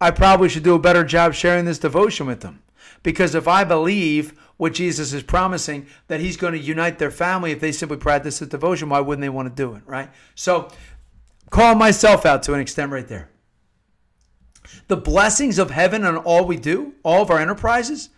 I 0.00 0.10
probably 0.10 0.48
should 0.48 0.64
do 0.64 0.74
a 0.74 0.78
better 0.78 1.04
job 1.04 1.34
sharing 1.34 1.64
this 1.64 1.78
devotion 1.78 2.26
with 2.26 2.40
them. 2.40 2.62
Because 3.02 3.34
if 3.34 3.46
I 3.46 3.64
believe 3.64 4.32
what 4.56 4.74
Jesus 4.74 5.12
is 5.12 5.22
promising, 5.22 5.86
that 6.08 6.20
he's 6.20 6.36
going 6.36 6.52
to 6.52 6.58
unite 6.58 6.98
their 6.98 7.10
family 7.10 7.52
if 7.52 7.60
they 7.60 7.72
simply 7.72 7.96
practice 7.96 8.38
the 8.38 8.46
devotion, 8.46 8.88
why 8.88 9.00
wouldn't 9.00 9.22
they 9.22 9.28
want 9.28 9.54
to 9.54 9.62
do 9.62 9.74
it, 9.74 9.82
right? 9.86 10.10
So, 10.34 10.70
call 11.50 11.74
myself 11.74 12.24
out 12.24 12.42
to 12.44 12.54
an 12.54 12.60
extent 12.60 12.92
right 12.92 13.06
there. 13.06 13.30
The 14.88 14.96
blessings 14.96 15.58
of 15.58 15.70
heaven 15.70 16.04
on 16.04 16.16
all 16.16 16.44
we 16.46 16.56
do, 16.56 16.94
all 17.02 17.22
of 17.22 17.30
our 17.30 17.38
enterprises, 17.38 18.10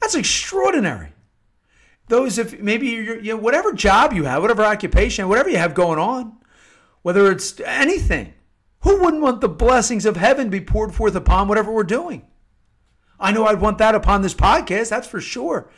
that's 0.00 0.14
extraordinary. 0.14 1.12
Those, 2.08 2.38
if 2.38 2.60
maybe 2.60 2.88
you're, 2.88 3.18
you 3.18 3.34
know, 3.34 3.42
whatever 3.42 3.72
job 3.72 4.12
you 4.12 4.24
have, 4.24 4.42
whatever 4.42 4.64
occupation, 4.64 5.28
whatever 5.28 5.48
you 5.48 5.58
have 5.58 5.74
going 5.74 5.98
on, 5.98 6.36
whether 7.02 7.30
it's 7.30 7.58
anything, 7.60 8.34
who 8.80 9.00
wouldn't 9.02 9.22
want 9.22 9.40
the 9.40 9.48
blessings 9.48 10.06
of 10.06 10.16
heaven 10.16 10.48
be 10.48 10.60
poured 10.60 10.94
forth 10.94 11.16
upon 11.16 11.48
whatever 11.48 11.72
we're 11.72 11.82
doing? 11.82 12.24
I 13.18 13.32
know 13.32 13.46
I'd 13.46 13.60
want 13.60 13.78
that 13.78 13.94
upon 13.94 14.22
this 14.22 14.34
podcast, 14.34 14.90
that's 14.90 15.08
for 15.08 15.20
sure. 15.20 15.68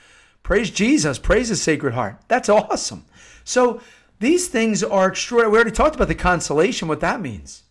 Praise 0.42 0.70
Jesus, 0.70 1.18
praise 1.18 1.48
His 1.48 1.62
Sacred 1.62 1.94
Heart. 1.94 2.20
That's 2.28 2.48
awesome. 2.48 3.06
So 3.44 3.80
these 4.18 4.48
things 4.48 4.82
are 4.82 5.08
extraordinary. 5.08 5.52
We 5.52 5.56
already 5.56 5.70
talked 5.70 5.94
about 5.94 6.08
the 6.08 6.14
consolation, 6.14 6.88
what 6.88 7.00
that 7.00 7.20
means. 7.20 7.62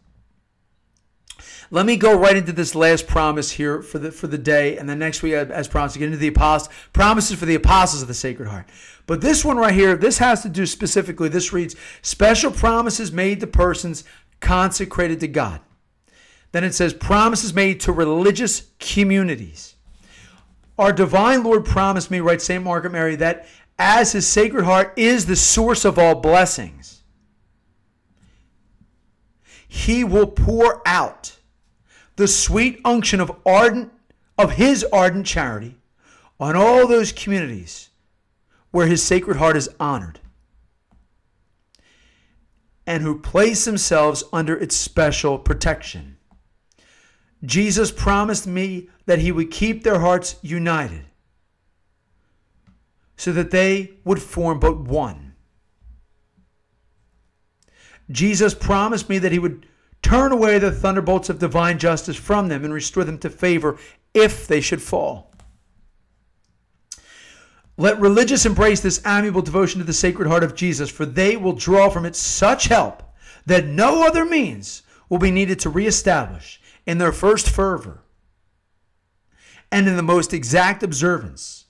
Let 1.69 1.85
me 1.85 1.97
go 1.97 2.17
right 2.17 2.37
into 2.37 2.53
this 2.53 2.75
last 2.75 3.07
promise 3.07 3.51
here 3.51 3.81
for 3.81 3.99
the 3.99 4.11
for 4.11 4.27
the 4.27 4.37
day, 4.37 4.77
and 4.77 4.87
then 4.87 4.99
next 4.99 5.21
week, 5.21 5.33
as 5.33 5.67
promised, 5.67 5.97
get 5.97 6.05
into 6.05 6.17
the 6.17 6.27
apostles 6.27 6.73
promises 6.93 7.37
for 7.37 7.45
the 7.45 7.55
apostles 7.55 8.01
of 8.01 8.07
the 8.07 8.13
Sacred 8.13 8.47
Heart. 8.47 8.67
But 9.05 9.21
this 9.21 9.43
one 9.43 9.57
right 9.57 9.73
here, 9.73 9.95
this 9.97 10.19
has 10.19 10.41
to 10.43 10.49
do 10.49 10.65
specifically. 10.65 11.29
This 11.29 11.51
reads 11.51 11.75
special 12.01 12.51
promises 12.51 13.11
made 13.11 13.41
to 13.41 13.47
persons 13.47 14.05
consecrated 14.39 15.19
to 15.21 15.27
God. 15.27 15.59
Then 16.53 16.63
it 16.63 16.73
says 16.73 16.93
promises 16.93 17.53
made 17.53 17.81
to 17.81 17.91
religious 17.91 18.67
communities. 18.79 19.75
Our 20.77 20.93
divine 20.93 21.43
Lord 21.43 21.65
promised 21.65 22.11
me, 22.11 22.19
writes 22.19 22.45
St. 22.45 22.63
Margaret 22.63 22.91
Mary, 22.91 23.15
that 23.17 23.47
as 23.79 24.13
his 24.13 24.27
sacred 24.27 24.63
heart 24.63 24.93
is 24.95 25.25
the 25.25 25.35
source 25.35 25.85
of 25.85 25.99
all 25.99 26.15
blessings, 26.15 27.03
he 29.67 30.03
will 30.03 30.27
pour 30.27 30.81
out 30.87 31.36
the 32.17 32.27
sweet 32.27 32.81
unction 32.83 33.21
of 33.21 33.31
ardent 33.45 33.91
of 34.37 34.53
his 34.53 34.83
ardent 34.91 35.25
charity 35.25 35.77
on 36.39 36.55
all 36.55 36.85
those 36.85 37.11
communities 37.11 37.89
where 38.71 38.87
his 38.87 39.01
sacred 39.01 39.37
heart 39.37 39.55
is 39.55 39.69
honored 39.79 40.19
and 42.85 43.03
who 43.03 43.19
place 43.19 43.65
themselves 43.65 44.23
under 44.33 44.55
its 44.57 44.75
special 44.75 45.37
protection. 45.37 46.17
Jesus 47.43 47.91
promised 47.91 48.47
me 48.47 48.89
that 49.05 49.19
he 49.19 49.31
would 49.31 49.51
keep 49.51 49.83
their 49.83 49.99
hearts 49.99 50.37
united 50.41 51.05
so 53.15 53.31
that 53.31 53.51
they 53.51 53.91
would 54.03 54.21
form 54.21 54.59
but 54.59 54.79
one. 54.79 55.35
Jesus 58.09 58.53
promised 58.53 59.09
me 59.09 59.19
that 59.19 59.31
he 59.31 59.39
would 59.39 59.66
turn 60.07 60.31
away 60.31 60.57
the 60.57 60.71
thunderbolts 60.71 61.27
of 61.27 61.37
divine 61.37 61.77
justice 61.77 62.15
from 62.15 62.47
them 62.47 62.63
and 62.63 62.73
restore 62.73 63.03
them 63.03 63.17
to 63.17 63.29
favor 63.29 63.77
if 64.13 64.47
they 64.47 64.61
should 64.61 64.81
fall. 64.81 65.33
Let 67.75 67.99
religious 67.99 68.45
embrace 68.45 68.79
this 68.79 69.05
amiable 69.05 69.41
devotion 69.41 69.79
to 69.79 69.85
the 69.85 69.91
Sacred 69.91 70.29
Heart 70.29 70.45
of 70.45 70.55
Jesus, 70.55 70.89
for 70.89 71.05
they 71.05 71.35
will 71.35 71.51
draw 71.51 71.89
from 71.89 72.05
it 72.05 72.15
such 72.15 72.65
help 72.65 73.03
that 73.45 73.65
no 73.65 74.07
other 74.07 74.23
means 74.23 74.81
will 75.09 75.19
be 75.19 75.29
needed 75.29 75.59
to 75.59 75.69
reestablish 75.69 76.61
in 76.85 76.99
their 76.99 77.11
first 77.11 77.49
fervor 77.49 78.01
and 79.69 79.89
in 79.89 79.97
the 79.97 80.03
most 80.03 80.33
exact 80.33 80.83
observance 80.83 81.65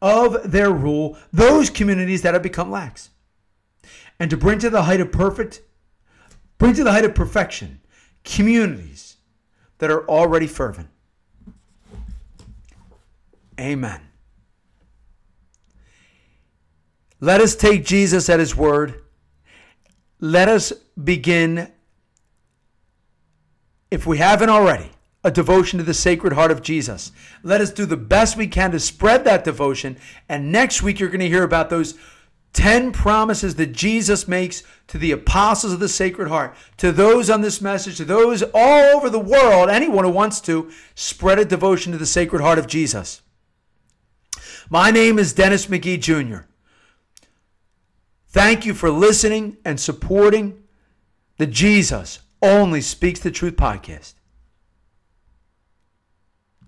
of 0.00 0.52
their 0.52 0.70
rule 0.70 1.18
those 1.32 1.68
communities 1.68 2.22
that 2.22 2.34
have 2.34 2.42
become 2.42 2.70
lax 2.70 3.10
and 4.20 4.30
to 4.30 4.36
bring 4.36 4.60
to 4.60 4.70
the 4.70 4.84
height 4.84 5.00
of 5.00 5.10
perfect 5.10 5.62
bring 6.62 6.74
to 6.74 6.84
the 6.84 6.92
height 6.92 7.04
of 7.04 7.14
perfection 7.14 7.80
communities 8.24 9.16
that 9.78 9.90
are 9.90 10.08
already 10.08 10.46
fervent 10.46 10.88
amen 13.58 14.00
let 17.20 17.40
us 17.40 17.56
take 17.56 17.84
jesus 17.84 18.28
at 18.28 18.38
his 18.38 18.56
word 18.56 19.02
let 20.20 20.48
us 20.48 20.72
begin 21.02 21.68
if 23.92 24.06
we 24.06 24.16
haven't 24.16 24.48
already, 24.48 24.90
a 25.22 25.30
devotion 25.30 25.78
to 25.78 25.84
the 25.84 25.92
Sacred 25.92 26.32
Heart 26.32 26.50
of 26.50 26.62
Jesus. 26.62 27.12
Let 27.42 27.60
us 27.60 27.70
do 27.70 27.84
the 27.84 27.94
best 27.94 28.38
we 28.38 28.46
can 28.46 28.70
to 28.70 28.80
spread 28.80 29.24
that 29.24 29.44
devotion. 29.44 29.98
And 30.30 30.50
next 30.50 30.82
week, 30.82 30.98
you're 30.98 31.10
going 31.10 31.20
to 31.20 31.28
hear 31.28 31.42
about 31.42 31.68
those 31.68 31.98
10 32.52 32.92
promises 32.92 33.54
that 33.54 33.72
Jesus 33.72 34.28
makes 34.28 34.62
to 34.88 34.98
the 34.98 35.12
apostles 35.12 35.72
of 35.72 35.80
the 35.80 35.88
Sacred 35.88 36.28
Heart, 36.28 36.54
to 36.76 36.92
those 36.92 37.30
on 37.30 37.40
this 37.40 37.60
message, 37.60 37.96
to 37.96 38.04
those 38.04 38.42
all 38.54 38.96
over 38.96 39.08
the 39.08 39.18
world, 39.18 39.70
anyone 39.70 40.04
who 40.04 40.10
wants 40.10 40.40
to 40.42 40.70
spread 40.94 41.38
a 41.38 41.44
devotion 41.44 41.92
to 41.92 41.98
the 41.98 42.06
Sacred 42.06 42.42
Heart 42.42 42.58
of 42.58 42.66
Jesus. 42.66 43.22
My 44.68 44.90
name 44.90 45.18
is 45.18 45.32
Dennis 45.32 45.66
McGee 45.66 46.00
Jr. 46.00 46.44
Thank 48.28 48.66
you 48.66 48.74
for 48.74 48.90
listening 48.90 49.56
and 49.64 49.78
supporting 49.78 50.62
the 51.38 51.46
Jesus 51.46 52.20
only 52.40 52.80
Speaks 52.80 53.20
the 53.20 53.30
Truth 53.30 53.56
podcast. 53.56 54.14